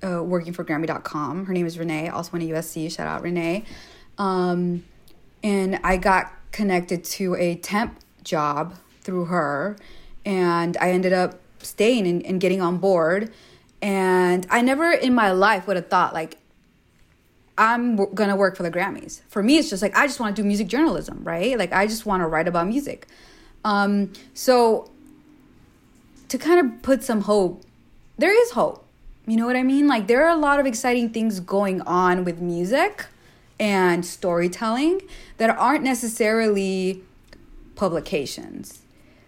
[0.02, 3.64] uh, working for grammy.com her name is renee also went to usc shout out renee.
[4.18, 4.84] Um
[5.42, 9.76] and i got connected to a temp job through her
[10.24, 13.32] and i ended up staying and, and getting on board.
[13.82, 16.38] And i never in my life would have thought like
[17.58, 19.22] I'm w- gonna work for the Grammys.
[19.28, 21.58] For me, it's just like I just want to do music journalism, right?
[21.58, 23.06] Like I just want to write about music.
[23.64, 24.90] Um, so
[26.28, 27.62] to kind of put some hope,
[28.18, 28.84] there is hope.
[29.26, 29.88] You know what I mean?
[29.88, 33.06] Like there are a lot of exciting things going on with music
[33.58, 35.02] and storytelling
[35.38, 37.02] that aren't necessarily
[37.74, 38.82] publications.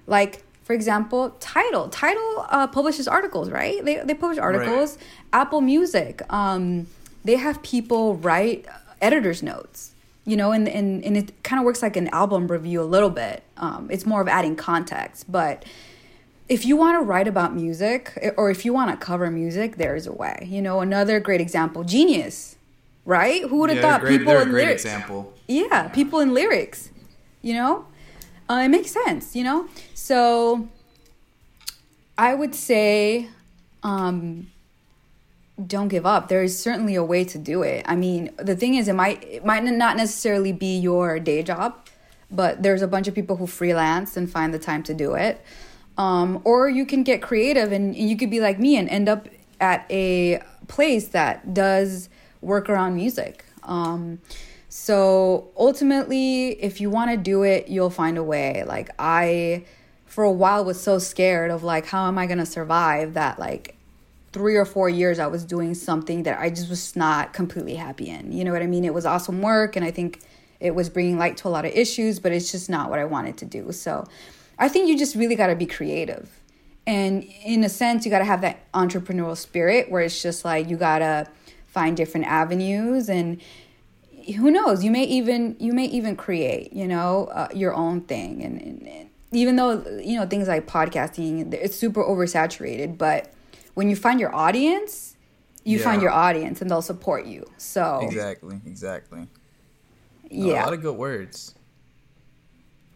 [0.06, 1.88] Like for example, Tidal.
[1.88, 3.82] Tidal uh, publishes articles, right?
[3.82, 4.98] They they publish articles.
[5.32, 6.20] Apple Music.
[6.30, 6.86] Um,
[7.28, 8.64] they have people write
[9.08, 9.92] editor's notes
[10.24, 13.10] you know and, and, and it kind of works like an album review a little
[13.24, 13.42] bit.
[13.64, 15.56] Um, it's more of adding context but
[16.48, 18.00] if you want to write about music
[18.40, 21.84] or if you want to cover music there's a way you know another great example
[21.84, 22.56] genius
[23.04, 23.40] right?
[23.50, 25.20] Who would have Yeah, thought great, people in great lyrics example.
[25.46, 25.88] yeah.
[25.88, 26.80] people in lyrics
[27.48, 27.72] you know?
[28.50, 29.60] Uh, it makes sense you know?
[29.94, 30.68] So
[32.28, 33.28] i would say
[33.90, 34.48] um
[35.66, 36.28] don't give up.
[36.28, 37.84] There is certainly a way to do it.
[37.88, 41.74] I mean the thing is it might it might not necessarily be your day job
[42.30, 45.42] but there's a bunch of people who freelance and find the time to do it.
[45.96, 49.28] Um, or you can get creative and, you could be like me and end up
[49.60, 52.08] at a place that does
[52.40, 53.44] work around music.
[53.64, 54.20] Um,
[54.68, 58.62] so ultimately if you want to do it you'll find a way.
[58.64, 59.64] Like i
[60.06, 63.77] for a while was so scared of like how am i to survive that like
[64.32, 68.08] three or four years I was doing something that I just was not completely happy
[68.08, 68.32] in.
[68.32, 68.84] You know what I mean?
[68.84, 70.20] It was awesome work and I think
[70.60, 73.04] it was bringing light to a lot of issues, but it's just not what I
[73.04, 73.72] wanted to do.
[73.72, 74.06] So
[74.58, 76.28] I think you just really got to be creative.
[76.86, 80.68] And in a sense, you got to have that entrepreneurial spirit where it's just like
[80.68, 81.26] you got to
[81.66, 83.40] find different avenues and
[84.36, 88.42] who knows you may even you may even create you know uh, your own thing
[88.42, 93.32] and, and, and even though you know things like podcasting it's super oversaturated but
[93.78, 95.14] when you find your audience,
[95.62, 95.84] you Yeah.
[95.84, 97.46] find your audience and they'll support you.
[97.58, 99.28] So Exactly, exactly.
[100.28, 101.54] Yeah, a lot of good words.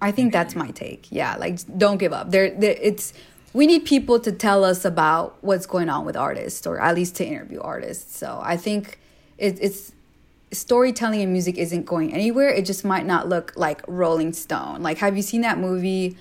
[0.01, 1.07] I think that's my take.
[1.13, 2.33] Yeah, like don't give up.
[2.33, 3.13] There, there it's
[3.53, 7.15] we need people to tell us about what's going on with artists or at least
[7.19, 8.19] to interview artists.
[8.19, 8.99] So I think
[9.39, 9.93] it, it's
[10.51, 12.49] storytelling and music isn't going anywhere.
[12.49, 14.83] It just might not look like Rolling Stone.
[14.83, 16.17] Like have you seen that movie?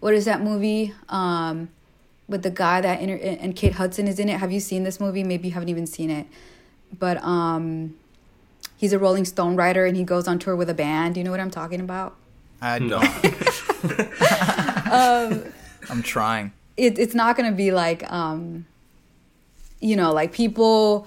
[0.00, 0.94] What is that movie?
[1.10, 1.68] Um
[2.28, 4.38] with the guy that inter- and Kate Hudson is in it.
[4.40, 5.22] Have you seen this movie?
[5.24, 6.26] Maybe you haven't even seen it.
[6.98, 7.94] But um
[8.76, 11.14] he's a Rolling Stone writer and he goes on tour with a band.
[11.14, 12.14] Do you know what I'm talking about?
[12.60, 13.00] I No.
[13.00, 13.12] don't.
[15.90, 16.52] I'm trying.
[16.76, 18.66] it, it's not going to be like um
[19.80, 21.06] you know like people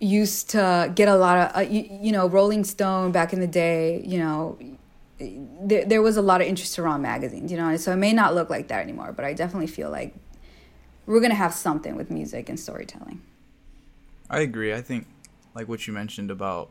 [0.00, 3.46] used to get a lot of uh, you, you know rolling stone back in the
[3.46, 4.58] day you know
[5.62, 8.34] there, there was a lot of interest around magazines you know so it may not
[8.34, 10.14] look like that anymore but i definitely feel like
[11.06, 13.20] we're going to have something with music and storytelling
[14.28, 14.74] I agree.
[14.74, 15.06] I think
[15.54, 16.70] like what you mentioned about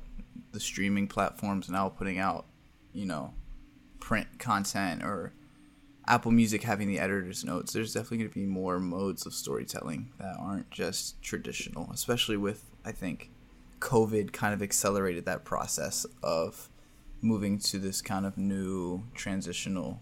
[0.52, 2.46] the streaming platforms now putting out,
[2.94, 3.34] you know,
[4.00, 5.34] print content or
[6.08, 7.74] Apple Music having the editor's notes.
[7.74, 12.70] There's definitely going to be more modes of storytelling that aren't just traditional, especially with
[12.84, 13.32] I think
[13.80, 16.70] COVID kind of accelerated that process of
[17.22, 20.02] moving to this kind of new transitional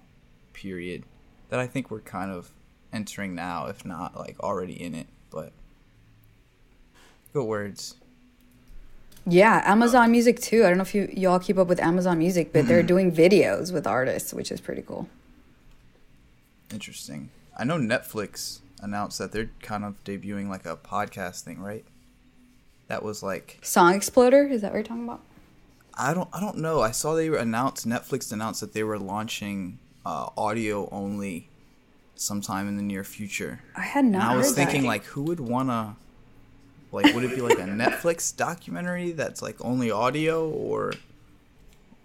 [0.52, 1.06] period
[1.50, 2.52] that I think we're kind of
[2.94, 5.08] entering now, if not like already in it.
[5.32, 5.52] But
[7.34, 7.96] good words.
[9.26, 12.52] yeah amazon music too i don't know if you y'all keep up with amazon music
[12.54, 15.08] but they're doing videos with artists which is pretty cool
[16.72, 17.30] Interesting.
[17.58, 21.86] I know Netflix announced that they're kind of debuting like a podcast thing, right?
[22.88, 25.22] That was like song exploder is that what you're talking about
[25.96, 26.82] I don't I don't know.
[26.82, 31.48] I saw they announced Netflix announced that they were launching uh, audio only
[32.16, 33.61] sometime in the near future.
[33.76, 34.88] i had not And I was thinking that.
[34.88, 35.95] like who would wanna
[36.91, 40.93] like would it be like a Netflix documentary that's like only audio or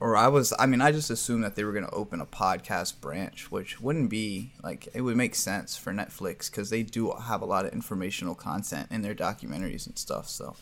[0.00, 2.26] or I was I mean I just assumed that they were going to open a
[2.26, 7.12] podcast branch, which wouldn't be like it would make sense for Netflix cuz they do
[7.12, 10.56] have a lot of informational content in their documentaries and stuff, so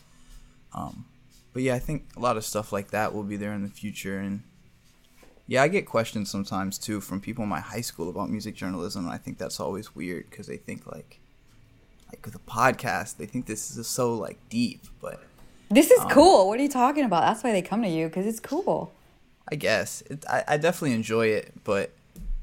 [0.75, 1.05] um
[1.53, 3.71] but yeah, I think a lot of stuff like that will be there in the
[3.71, 4.43] future and
[5.47, 9.05] yeah, I get questions sometimes too from people in my high school about music journalism,
[9.05, 11.21] and I think that's always weird cuz they think like
[12.13, 15.23] like with a podcast, they think this is so like deep, but
[15.69, 16.47] This is cool.
[16.49, 17.23] What are you talking about?
[17.23, 18.93] That's why they come to you because it's cool.
[19.51, 21.91] I guess it, I, I definitely enjoy it, but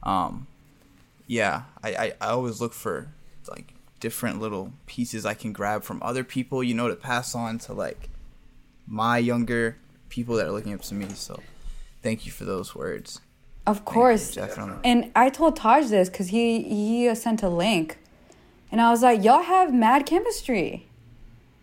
[0.04, 0.48] um,
[1.28, 3.10] yeah, I, I, I always look for
[3.50, 7.58] like different little pieces I can grab from other people, you know, to pass on
[7.60, 8.10] to like
[8.88, 9.78] my younger
[10.10, 11.08] people that are looking up to me.
[11.14, 11.42] So
[12.04, 13.22] thank you for those words.
[13.66, 14.36] Of course.
[14.36, 14.80] definitely.
[14.84, 17.98] And I told Taj this because he he uh, sent a link,
[18.72, 20.88] and I was like, "Y'all have mad chemistry."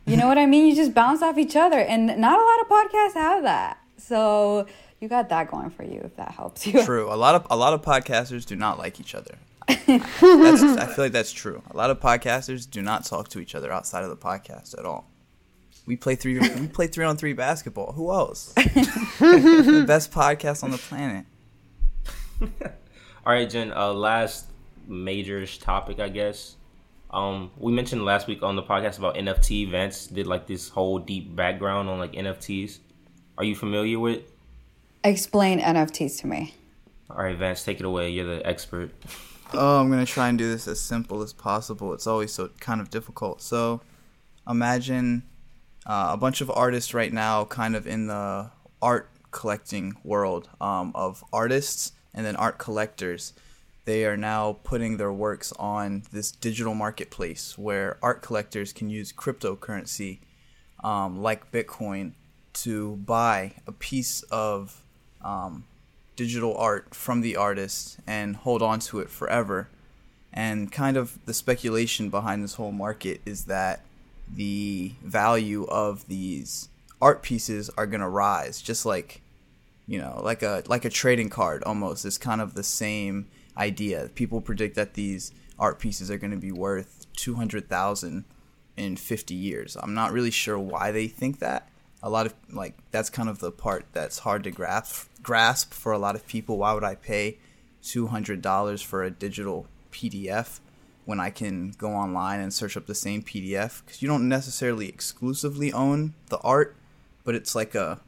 [0.07, 0.67] You know what I mean?
[0.67, 3.79] You just bounce off each other, and not a lot of podcasts have that.
[3.99, 4.67] So
[4.99, 6.83] you got that going for you, if that helps you.
[6.85, 7.13] True.
[7.13, 9.37] A lot of a lot of podcasters do not like each other.
[9.69, 11.63] that's, I feel like that's true.
[11.71, 14.85] A lot of podcasters do not talk to each other outside of the podcast at
[14.85, 15.10] all.
[15.91, 16.39] We play three.
[16.61, 17.91] We play three on three basketball.
[17.95, 18.53] Who else?
[18.55, 21.27] the best podcast on the planet.
[23.27, 23.73] All right, Jen.
[23.73, 24.47] Uh, last
[24.87, 26.55] major topic, I guess.
[27.11, 30.07] Um, we mentioned last week on the podcast about NFT events.
[30.07, 32.79] Did like this whole deep background on like NFTs.
[33.37, 34.31] Are you familiar with?
[35.03, 36.55] Explain NFTs to me.
[37.11, 38.11] All right, Vance, take it away.
[38.11, 38.93] You're the expert.
[39.53, 41.93] Oh, I'm gonna try and do this as simple as possible.
[41.95, 43.43] It's always so kind of difficult.
[43.43, 43.81] So,
[44.49, 45.25] imagine
[45.87, 48.51] uh, a bunch of artists right now, kind of in the
[48.83, 53.33] art collecting world um, of artists and then art collectors.
[53.85, 59.13] They are now putting their works on this digital marketplace where art collectors can use
[59.13, 60.19] cryptocurrency,
[60.85, 62.13] um, like Bitcoin,
[62.53, 64.83] to buy a piece of
[65.23, 65.65] um,
[66.17, 69.69] digital art from the artist and hold on to it forever.
[70.33, 73.81] And kind of the speculation behind this whole market is that
[74.35, 76.69] the value of these
[77.01, 79.23] art pieces are going to rise just like
[79.87, 82.05] you know like a like a trading card almost.
[82.05, 84.11] It's kind of the same idea.
[84.15, 88.25] People predict that these art pieces are going to be worth 200,000
[88.77, 89.77] in 50 years.
[89.81, 91.69] I'm not really sure why they think that.
[92.03, 95.93] A lot of like that's kind of the part that's hard to grasp grasp for
[95.93, 96.57] a lot of people.
[96.57, 97.39] Why would i pay
[97.83, 100.61] $200 for a digital pdf
[101.11, 104.89] when I can go online and search up the same PDF because you don't necessarily
[104.89, 106.77] exclusively own the art,
[107.25, 107.99] but it's like a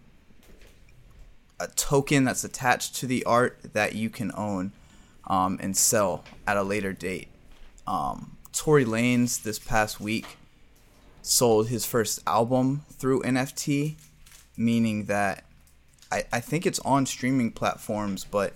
[1.58, 4.70] a token that's attached to the art that you can own
[5.26, 7.26] um, and sell at a later date.
[7.88, 10.38] Um, Tory Lanez this past week
[11.22, 13.96] sold his first album through NFT,
[14.56, 15.42] meaning that
[16.12, 18.52] I, I think it's on streaming platforms, but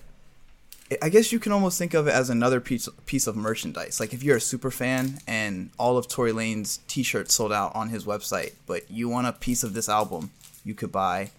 [1.02, 3.98] I guess you can almost think of it as another piece piece of merchandise.
[3.98, 7.88] Like if you're a super fan and all of Tory Lanez T-shirts sold out on
[7.88, 10.30] his website, but you want a piece of this album,
[10.64, 11.30] you could buy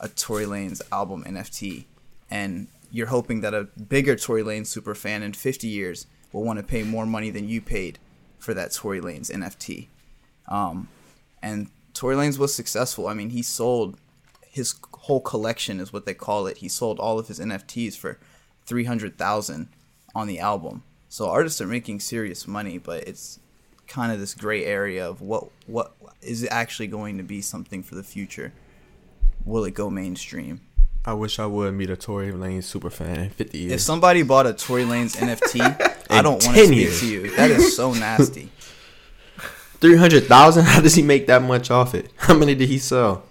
[0.00, 1.84] a Tory Lanez album NFT,
[2.30, 6.58] and you're hoping that a bigger Tory Lane super fan in 50 years will want
[6.58, 7.98] to pay more money than you paid
[8.38, 9.86] for that Tory Lanez NFT.
[10.48, 10.88] Um,
[11.42, 13.08] and Tory Lanez was successful.
[13.08, 13.98] I mean, he sold
[14.46, 16.58] his whole collection, is what they call it.
[16.58, 18.18] He sold all of his NFTs for
[18.70, 19.68] three hundred thousand
[20.14, 20.84] on the album.
[21.08, 23.40] So artists are making serious money, but it's
[23.88, 25.92] kind of this gray area of what what
[26.22, 28.52] is it actually going to be something for the future?
[29.44, 30.60] Will it go mainstream?
[31.04, 33.72] I wish I would meet a Tory Lane super fan in 50 years.
[33.72, 35.60] If somebody bought a Tory Lanez NFT,
[36.10, 37.00] I don't want to speak years.
[37.00, 37.30] to you.
[37.36, 38.52] That is so nasty.
[39.80, 40.64] 300,000?
[40.64, 42.12] How does he make that much off it?
[42.18, 43.24] How many did he sell?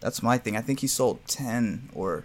[0.00, 0.56] That's my thing.
[0.56, 2.24] I think he sold ten or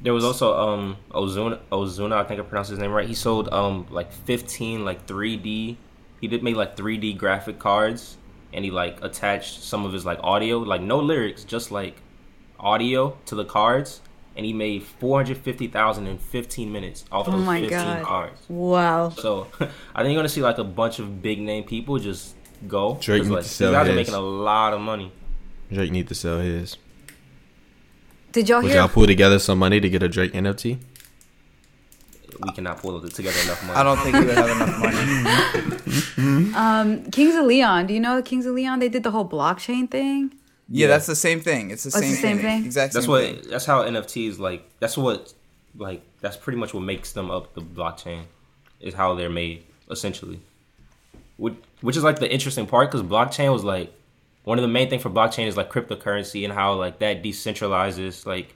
[0.00, 3.06] There was also um Ozuna Ozuna, I think I pronounced his name right.
[3.08, 5.76] He sold um like 15 like 3D.
[6.20, 8.16] He did make like 3D graphic cards
[8.52, 12.00] and he like attached some of his like audio, like no lyrics, just like
[12.60, 14.00] audio to the cards
[14.36, 18.02] and he made 450,000 in 15 minutes off Oh those my 15 God.
[18.04, 18.40] cards.
[18.48, 19.10] Wow.
[19.10, 22.36] So I think you're gonna see like a bunch of big name people just
[22.68, 22.98] go.
[23.00, 25.10] Drake 'cause, need like, to these sell guys are making a lot of money.
[25.72, 26.76] Drake need to sell his.
[28.32, 28.80] Did y'all Would hear?
[28.80, 30.78] y'all pull together some money to get a Drake NFT?
[32.40, 33.78] We cannot pull together enough money.
[33.78, 36.54] I don't think we would have enough money.
[36.54, 37.86] Um, Kings of Leon.
[37.86, 38.78] Do you know the Kings of Leon?
[38.80, 40.32] They did the whole blockchain thing.
[40.68, 41.70] Yeah, that's the same thing.
[41.70, 42.46] It's the Oh, it's same, the same thing.
[42.46, 42.64] thing?
[42.66, 43.22] Exact That's what.
[43.24, 43.40] thing.
[43.48, 44.68] That's how NFTs like.
[44.80, 45.32] That's what.
[45.76, 48.22] Like that's pretty much what makes them up the blockchain.
[48.80, 50.40] Is how they're made essentially.
[51.36, 53.92] Which which is like the interesting part because blockchain was like
[54.48, 58.24] one of the main things for blockchain is like cryptocurrency and how like that decentralizes
[58.24, 58.54] like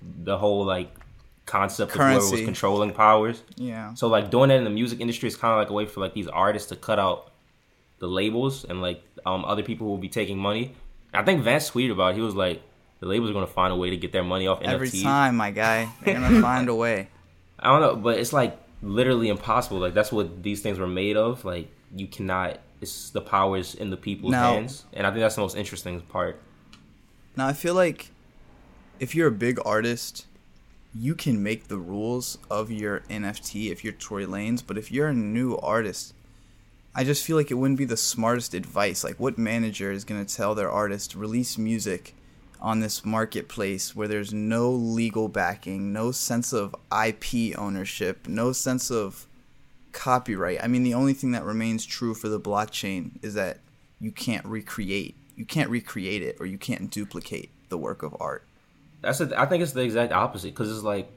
[0.00, 0.94] the whole like
[1.44, 3.42] concept of whoever was controlling powers.
[3.56, 3.94] Yeah.
[3.94, 5.98] So like doing that in the music industry is kind of like a way for
[5.98, 7.32] like these artists to cut out
[7.98, 10.76] the labels and like um other people who will be taking money.
[11.12, 12.14] I think Vance tweeted about it.
[12.14, 12.62] He was like
[13.00, 15.02] the labels are gonna find a way to get their money off Every NFTs.
[15.02, 17.08] time, my guy, they're gonna find a way.
[17.58, 19.80] I don't know, but it's like literally impossible.
[19.80, 21.44] Like that's what these things were made of.
[21.44, 22.60] Like you cannot.
[22.80, 26.00] It's the powers in the people's Now- hands, and I think that's the most interesting
[26.02, 26.40] part.
[27.36, 28.10] Now I feel like
[29.00, 30.26] if you're a big artist,
[30.94, 35.08] you can make the rules of your NFT if you're Tory Lanez, but if you're
[35.08, 36.14] a new artist,
[36.94, 39.04] I just feel like it wouldn't be the smartest advice.
[39.04, 42.14] Like what manager is going to tell their artist release music
[42.60, 48.90] on this marketplace where there's no legal backing, no sense of IP ownership, no sense
[48.90, 49.27] of
[49.92, 50.62] copyright.
[50.62, 53.58] I mean, the only thing that remains true for the blockchain is that
[54.00, 55.16] you can't recreate.
[55.36, 58.46] You can't recreate it or you can't duplicate the work of art.
[59.00, 61.10] That's a, I think it's the exact opposite because it's like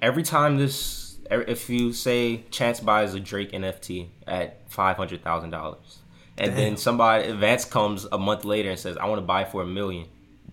[0.00, 5.50] every time this, if you say Chance buys a Drake NFT at five hundred thousand
[5.50, 5.98] dollars,
[6.38, 9.62] and then somebody Vance comes a month later and says I want to buy for
[9.62, 10.06] a million,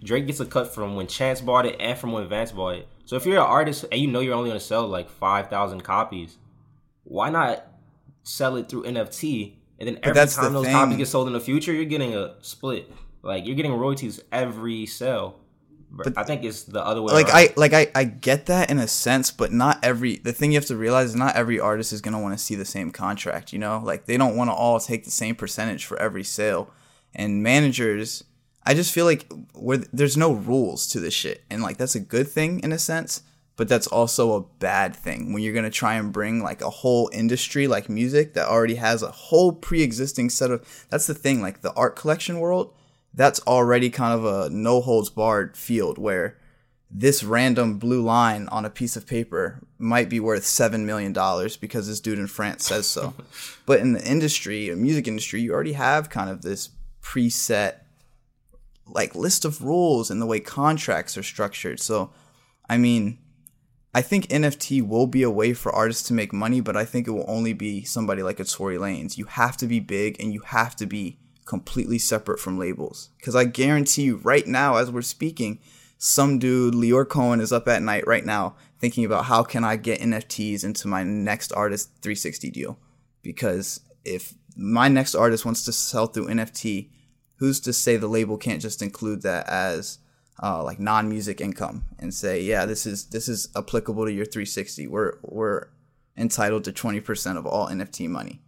[0.04, 2.88] Drake gets a cut from when Chance bought it and from when Vance bought it.
[3.06, 5.50] So if you're an artist and you know you're only going to sell like five
[5.50, 6.38] thousand copies,
[7.08, 7.66] why not
[8.24, 9.54] sell it through NFT?
[9.80, 10.74] And then every that's the time those thing.
[10.74, 12.92] copies get sold in the future, you're getting a split.
[13.22, 15.40] Like you're getting royalties every sale.
[15.90, 17.14] But I think it's the other way.
[17.14, 17.36] like around.
[17.36, 20.58] I like I, I get that in a sense, but not every the thing you
[20.58, 23.54] have to realize is not every artist is gonna want to see the same contract,
[23.54, 23.82] you know?
[23.84, 26.72] Like they don't want to all take the same percentage for every sale.
[27.16, 28.24] And managers
[28.68, 31.46] I just feel like where there's no rules to this shit.
[31.50, 33.22] And like that's a good thing in a sense,
[33.58, 37.10] but that's also a bad thing when you're gonna try and bring like a whole
[37.12, 41.42] industry like music that already has a whole pre existing set of that's the thing,
[41.42, 42.74] like the art collection world
[43.18, 46.38] that's already kind of a no holds barred field where
[46.90, 51.58] this random blue line on a piece of paper might be worth seven million dollars
[51.58, 53.14] because this dude in France says so.
[53.66, 56.70] but in the industry, music industry, you already have kind of this
[57.02, 57.80] preset
[58.86, 61.80] like list of rules and the way contracts are structured.
[61.80, 62.12] So,
[62.70, 63.18] I mean,
[63.94, 67.08] I think NFT will be a way for artists to make money, but I think
[67.08, 69.18] it will only be somebody like a Tory Lanez.
[69.18, 73.10] You have to be big and you have to be completely separate from labels.
[73.18, 75.60] Because I guarantee you, right now, as we're speaking,
[75.98, 79.76] some dude, Lyor Cohen, is up at night right now thinking about how can I
[79.76, 82.78] get NFTs into my next artist 360 deal.
[83.24, 86.90] Because if my next artist wants to sell through NFT,
[87.38, 90.00] who's to say the label can't just include that as
[90.42, 94.88] uh, like non-music income and say, yeah, this is this is applicable to your 360.
[94.88, 95.68] We're we're
[96.16, 98.42] entitled to 20% of all NFT money.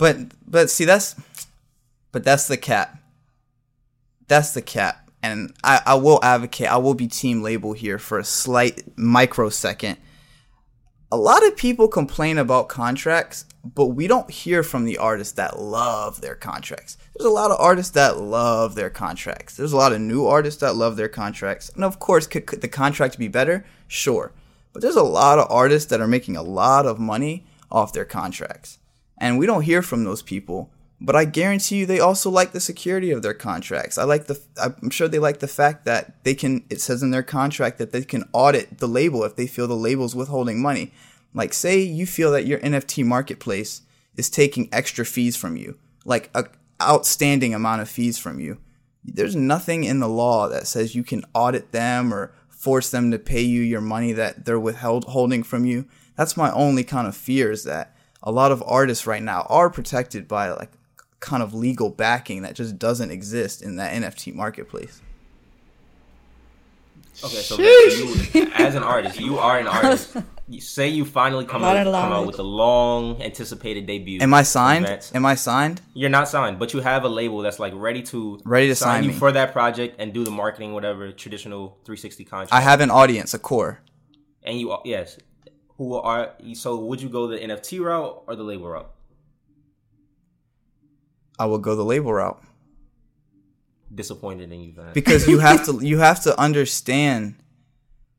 [0.00, 0.16] But
[0.50, 1.14] but see that's
[2.10, 3.02] but that's the cap.
[4.28, 4.99] That's the cap.
[5.22, 9.98] And I, I will advocate, I will be team label here for a slight microsecond.
[11.12, 15.58] A lot of people complain about contracts, but we don't hear from the artists that
[15.58, 16.96] love their contracts.
[17.16, 19.56] There's a lot of artists that love their contracts.
[19.56, 21.68] There's a lot of new artists that love their contracts.
[21.70, 23.66] And of course, could, could the contract be better?
[23.88, 24.32] Sure.
[24.72, 28.04] But there's a lot of artists that are making a lot of money off their
[28.04, 28.78] contracts.
[29.18, 32.60] And we don't hear from those people but I guarantee you they also like the
[32.60, 33.96] security of their contracts.
[33.96, 37.10] I like the I'm sure they like the fact that they can it says in
[37.10, 40.92] their contract that they can audit the label if they feel the label's withholding money.
[41.32, 43.82] Like say you feel that your NFT marketplace
[44.16, 46.46] is taking extra fees from you, like a
[46.82, 48.58] outstanding amount of fees from you.
[49.02, 53.18] There's nothing in the law that says you can audit them or force them to
[53.18, 55.86] pay you your money that they're withheld holding from you.
[56.16, 59.70] That's my only kind of fear is that a lot of artists right now are
[59.70, 60.70] protected by like
[61.20, 65.00] kind of legal backing that just doesn't exist in that NFT marketplace.
[67.22, 70.16] Okay, so you, as an artist, you are an artist.
[70.50, 74.20] You say you finally come out, come out with a long anticipated debut.
[74.20, 74.84] Am I signed?
[74.84, 75.14] Vance.
[75.14, 75.80] Am I signed?
[75.94, 79.04] You're not signed, but you have a label that's like ready to Ready to sign
[79.04, 79.14] you me.
[79.14, 82.52] for that project and do the marketing, whatever traditional 360 contract.
[82.52, 83.80] I have an audience, a core.
[84.42, 85.18] and you yes,
[85.76, 86.78] who are so?
[86.80, 88.90] Would you go the NFT route or the label route?
[91.40, 92.40] I will go the label route
[93.92, 94.94] Disappointed in you, Vance.
[94.94, 97.34] because you have to you have to understand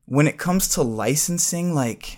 [0.05, 2.17] when it comes to licensing like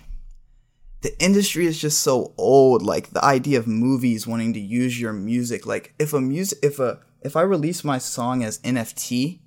[1.01, 5.13] the industry is just so old like the idea of movies wanting to use your
[5.13, 9.39] music like if a music if a if I release my song as NFT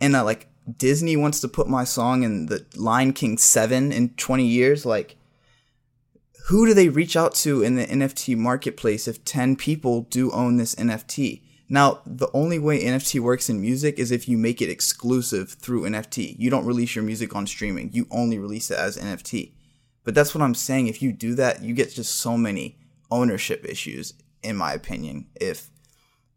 [0.00, 0.48] and a like
[0.78, 5.16] Disney wants to put my song in the Lion King 7 in 20 years, like
[6.46, 10.56] who do they reach out to in the NFT marketplace if 10 people do own
[10.56, 11.42] this NFT?
[11.68, 15.82] Now, the only way NFT works in music is if you make it exclusive through
[15.82, 16.36] NFT.
[16.38, 17.90] You don't release your music on streaming.
[17.92, 19.54] You only release it as NFT.
[20.04, 20.86] But that's what I'm saying.
[20.86, 22.78] If you do that, you get just so many
[23.10, 25.26] ownership issues, in my opinion.
[25.40, 25.70] If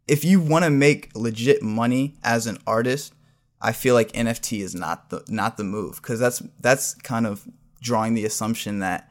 [0.08, 3.14] if you want to make legit money as an artist,
[3.62, 7.46] I feel like NFT is not the not the move because that's that's kind of
[7.80, 9.09] drawing the assumption that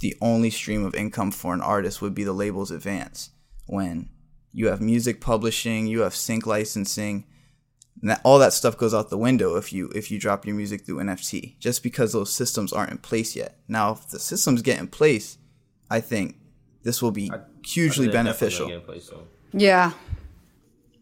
[0.00, 3.30] the only stream of income for an artist would be the label's advance
[3.66, 4.08] when
[4.52, 7.24] you have music publishing, you have sync licensing,
[8.00, 10.54] and that, all that stuff goes out the window if you if you drop your
[10.54, 13.58] music through NFT just because those systems aren't in place yet.
[13.68, 15.38] Now, if the systems get in place,
[15.90, 16.36] I think
[16.82, 17.30] this will be
[17.64, 18.66] hugely They're beneficial.
[18.66, 19.26] gonna get in place, so.
[19.52, 19.92] Yeah.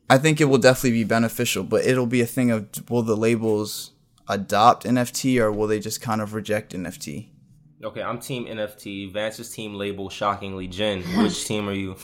[0.08, 3.16] I think it will definitely be beneficial, but it'll be a thing of will the
[3.16, 3.92] labels
[4.28, 7.28] adopt NFT or will they just kind of reject NFT?
[7.84, 9.12] Okay, I'm team NFT.
[9.12, 11.02] Vance's team label shockingly Jen.
[11.22, 11.96] Which team are you?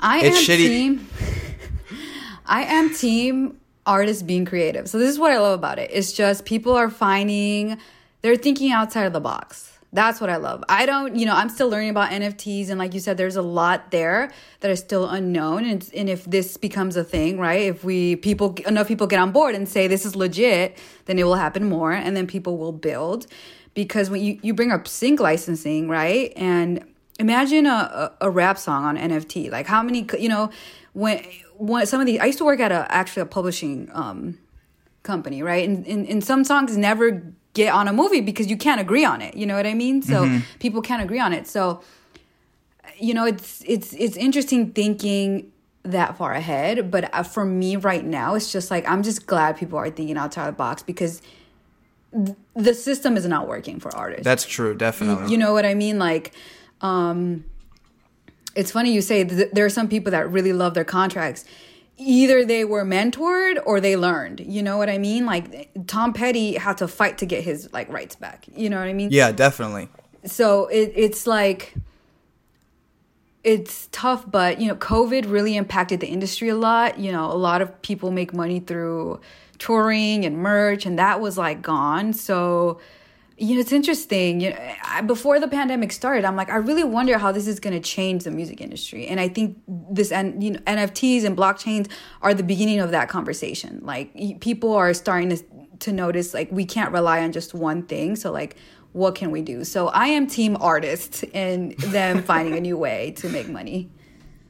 [0.00, 0.58] I It's am shitty.
[0.58, 1.08] team.
[2.46, 4.88] I am team artists being creative.
[4.88, 5.90] So this is what I love about it.
[5.92, 7.78] It's just people are finding
[8.22, 9.72] they're thinking outside of the box.
[9.92, 10.62] That's what I love.
[10.68, 13.42] I don't, you know, I'm still learning about NFTs, and like you said, there's a
[13.42, 15.64] lot there that are still unknown.
[15.64, 17.62] And, and if this becomes a thing, right?
[17.62, 21.24] If we people enough people get on board and say this is legit, then it
[21.24, 23.26] will happen more, and then people will build.
[23.78, 26.84] Because when you you bring up sync licensing, right, and
[27.20, 27.70] imagine a,
[28.20, 29.52] a, a rap song on NFT.
[29.52, 30.50] Like how many, you know,
[30.94, 31.24] when
[31.58, 34.36] when some of these, I used to work at a actually a publishing um
[35.04, 35.68] company, right?
[35.68, 37.22] And, and, and some songs never
[37.54, 39.36] get on a movie because you can't agree on it.
[39.36, 40.02] You know what I mean?
[40.02, 40.24] So
[40.58, 41.46] people can't agree on it.
[41.46, 41.80] So
[42.98, 45.52] you know, it's it's it's interesting thinking
[45.84, 46.90] that far ahead.
[46.90, 50.16] But uh, for me right now, it's just like I'm just glad people are thinking
[50.16, 51.22] outside the box because
[52.54, 54.24] the system is not working for artists.
[54.24, 55.30] That's true, definitely.
[55.30, 55.98] You know what I mean?
[55.98, 56.32] Like,
[56.80, 57.44] um,
[58.54, 61.44] it's funny you say th- there are some people that really love their contracts.
[61.98, 64.40] Either they were mentored or they learned.
[64.40, 65.26] You know what I mean?
[65.26, 68.46] Like Tom Petty had to fight to get his like rights back.
[68.54, 69.10] You know what I mean?
[69.10, 69.88] yeah, definitely.
[70.24, 71.74] so it, it's like
[73.44, 77.38] it's tough but you know covid really impacted the industry a lot you know a
[77.38, 79.20] lot of people make money through
[79.58, 82.12] touring and merch and that was like gone.
[82.12, 82.80] So
[83.36, 84.40] you know it's interesting.
[84.40, 87.60] You know I, before the pandemic started i'm like i really wonder how this is
[87.60, 89.06] going to change the music industry.
[89.06, 91.88] And i think this and you know nfts and blockchains
[92.22, 93.80] are the beginning of that conversation.
[93.82, 95.44] Like people are starting to
[95.80, 98.16] to notice like we can't rely on just one thing.
[98.16, 98.56] So like
[98.92, 99.64] what can we do?
[99.64, 103.90] So i am team artist and them finding a new way to make money.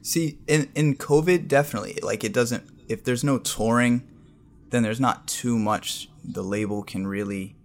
[0.01, 1.99] See, in in COVID, definitely.
[2.01, 2.63] Like it doesn't.
[2.87, 4.08] If there's no touring,
[4.69, 7.55] then there's not too much the label can really,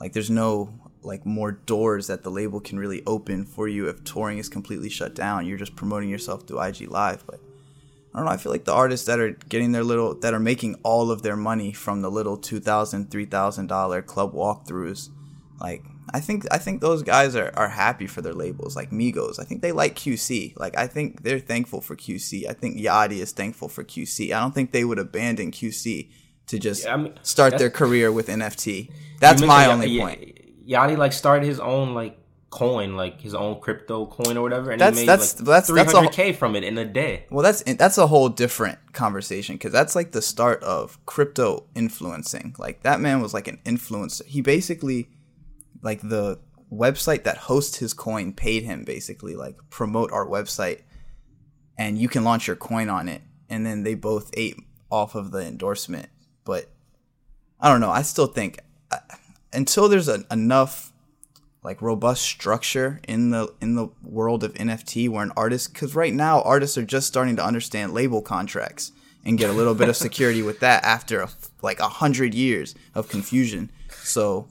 [0.00, 4.02] like, there's no like more doors that the label can really open for you if
[4.02, 5.46] touring is completely shut down.
[5.46, 7.40] You're just promoting yourself through IG Live, but.
[8.14, 8.32] I don't know.
[8.32, 11.20] I feel like the artists that are getting their little, that are making all of
[11.20, 15.10] their money from the little two thousand, three thousand dollar club walkthroughs,
[15.60, 19.40] like I think I think those guys are, are happy for their labels, like Migos.
[19.40, 20.56] I think they like QC.
[20.58, 22.48] Like I think they're thankful for QC.
[22.48, 24.32] I think Yachty is thankful for QC.
[24.32, 26.08] I don't think they would abandon QC
[26.48, 28.90] to just Yeah, I mean, start their career with NFT.
[29.20, 30.38] That's my only Ya- point.
[30.66, 32.18] Yachty like started his own like
[32.50, 35.66] coin, like his own crypto coin or whatever, and That's- he made that's- like that's-
[35.66, 37.26] three hundred k from it in a day.
[37.30, 42.54] Well, that's that's a whole different conversation because that's like the start of crypto influencing.
[42.58, 44.24] Like that man was like an influencer.
[44.26, 45.08] He basically,
[45.82, 46.38] like the
[46.72, 50.80] website that hosts his coin paid him basically like promote our website,
[51.78, 53.22] and you can launch your coin on it.
[53.48, 54.56] And then they both ate
[54.90, 56.08] off of the endorsement.
[56.46, 56.70] But
[57.60, 57.90] I don't know.
[57.90, 58.60] I still think
[58.90, 58.96] uh,
[59.52, 60.92] until there's a, enough
[61.62, 66.14] like robust structure in the in the world of NFT where an artist cuz right
[66.14, 68.92] now artists are just starting to understand label contracts
[69.24, 71.28] and get a little bit of security with that after a,
[71.60, 73.72] like a hundred years of confusion.
[74.04, 74.46] So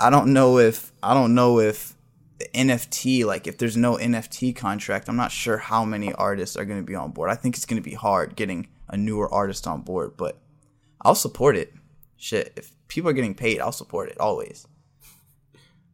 [0.00, 1.94] I don't know if I don't know if
[2.38, 6.64] the NFT like if there's no NFT contract, I'm not sure how many artists are
[6.64, 7.30] going to be on board.
[7.30, 10.38] I think it's going to be hard getting a newer artist on board, but
[11.02, 11.72] I'll support it.
[12.16, 14.66] Shit, if people are getting paid, I'll support it always.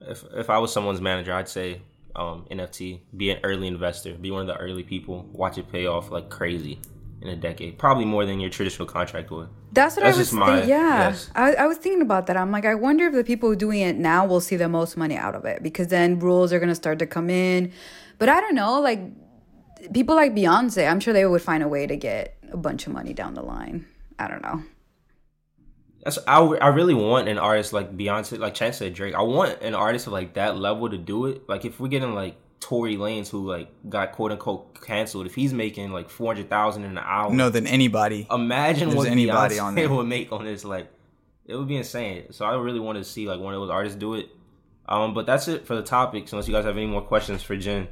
[0.00, 1.80] If if I was someone's manager, I'd say
[2.16, 5.86] um, NFT, be an early investor, be one of the early people, watch it pay
[5.86, 6.80] off like crazy
[7.22, 9.48] in a decade, probably more than your traditional contract would.
[9.72, 10.68] That's what That's I was my- thinking.
[10.70, 11.30] Yeah, yes.
[11.34, 12.36] I, I was thinking about that.
[12.36, 15.16] I'm like, I wonder if the people doing it now will see the most money
[15.16, 17.72] out of it because then rules are gonna start to come in.
[18.18, 19.00] But I don't know, like
[19.92, 22.92] people like Beyonce, I'm sure they would find a way to get a bunch of
[22.92, 23.86] money down the line.
[24.18, 24.62] I don't know.
[26.04, 29.14] That's I, I really want an artist like Beyonce, like Chance said Drake.
[29.14, 31.48] I want an artist of like that level to do it.
[31.48, 35.52] Like if we're getting like Tory Lanez, who like got quote unquote canceled, if he's
[35.54, 38.26] making like four hundred thousand in an hour, No, than anybody.
[38.30, 39.88] imagine There's what anybody Beyonce on there.
[39.88, 40.64] would make on this.
[40.64, 40.88] Like
[41.46, 42.32] it would be insane.
[42.32, 44.28] So I really want to see like one of those artists do it.
[44.86, 46.32] Um, but that's it for the topics.
[46.32, 47.88] Unless you guys have any more questions for Jen.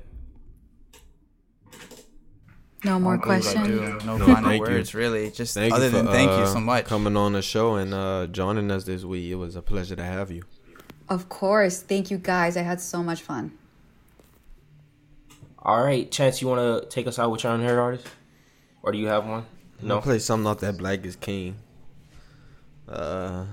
[2.84, 4.04] No more I don't believe I questions.
[4.04, 4.74] No, No, final thank you.
[4.74, 5.30] words, really.
[5.30, 6.84] Just Thank other you for, than thank you uh, so much.
[6.86, 9.30] coming on the show and uh, joining us this week.
[9.30, 10.42] It was a pleasure to have you.
[11.08, 11.80] Of course.
[11.82, 12.56] Thank you guys.
[12.56, 13.52] I had so much fun.
[15.64, 18.08] All right, Chance, you want to take us out with your unheard artist,
[18.82, 19.46] or do you have one?
[19.80, 20.00] No, No.
[20.00, 21.54] play something off that Black is King.
[22.88, 23.44] Uh,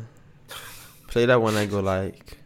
[1.08, 1.54] play that one.
[1.56, 2.40] I go like,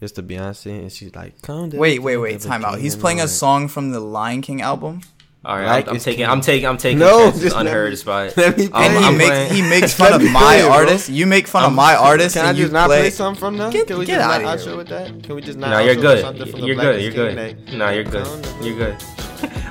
[0.00, 2.40] it's the Beyonce, and she's like, "Come down." Wait, wait, wait.
[2.40, 2.78] Time out.
[2.78, 5.02] He's playing all a song from the Lion King album.
[5.46, 6.26] All right, Black I'm, I'm taking.
[6.26, 6.98] I'm taking, I'm taking.
[6.98, 8.32] No, Chance's just let unheard me- spot.
[8.36, 8.84] let me Um, play.
[8.86, 11.08] And he I'm makes playing- he makes fun of my play artist.
[11.08, 13.00] You make fun of my artist, Can I and you just not play.
[13.02, 13.72] play something from that?
[13.72, 14.72] Get- Can we get just not outta here.
[14.72, 15.22] outro with that?
[15.22, 15.70] Can we just not?
[15.70, 16.20] No, you're good.
[16.22, 17.00] something from the You're good.
[17.00, 17.72] You're good.
[17.72, 18.26] No, you're good.
[18.60, 18.96] You're good.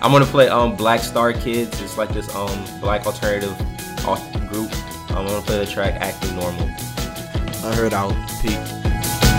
[0.01, 1.81] I'm gonna play um Black Star Kids.
[1.81, 3.57] It's like this um black alternative
[4.49, 4.71] group.
[5.09, 6.69] I'm gonna play the track Acting Normal.
[7.67, 8.13] I heard out.
[8.41, 8.55] Peak.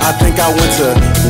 [0.04, 0.88] I think I went to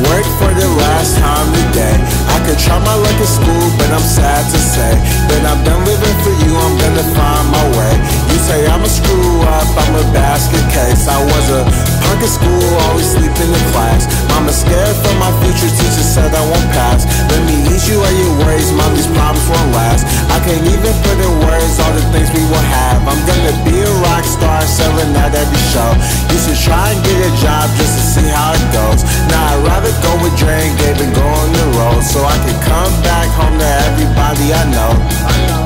[0.09, 2.26] work for the last time today.
[2.47, 4.95] Could try my luck at school, but I'm sad to say
[5.27, 6.55] that I'm done living for you.
[6.55, 7.93] I'm gonna find my way.
[8.31, 11.11] You say I'm a screw up, I'm a basket case.
[11.11, 14.07] I was a punk at school, always sleeping in class.
[14.31, 17.03] Mama scared for my future, teacher said I won't pass.
[17.27, 20.07] Let me ease you of your worries, mom, problems won't last.
[20.31, 23.03] I can't even put in words all the things we will have.
[23.03, 25.91] I'm gonna be a rock star, selling out every show.
[26.31, 29.03] You should try and get a job just to see how it goes.
[29.27, 32.37] Now I'd rather go with Dre and Gabe and go on the road so I
[32.47, 35.56] can come back home to everybody I know.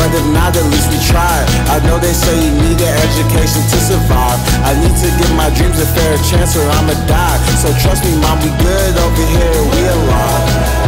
[0.00, 1.44] But if not, at least we tried.
[1.68, 4.40] I know they say you need an education to survive.
[4.64, 7.36] I need to give my dreams a fair chance or I'ma die.
[7.60, 10.79] So trust me, mom, we good over here, we alive.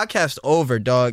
[0.00, 1.08] Podcast over, dog.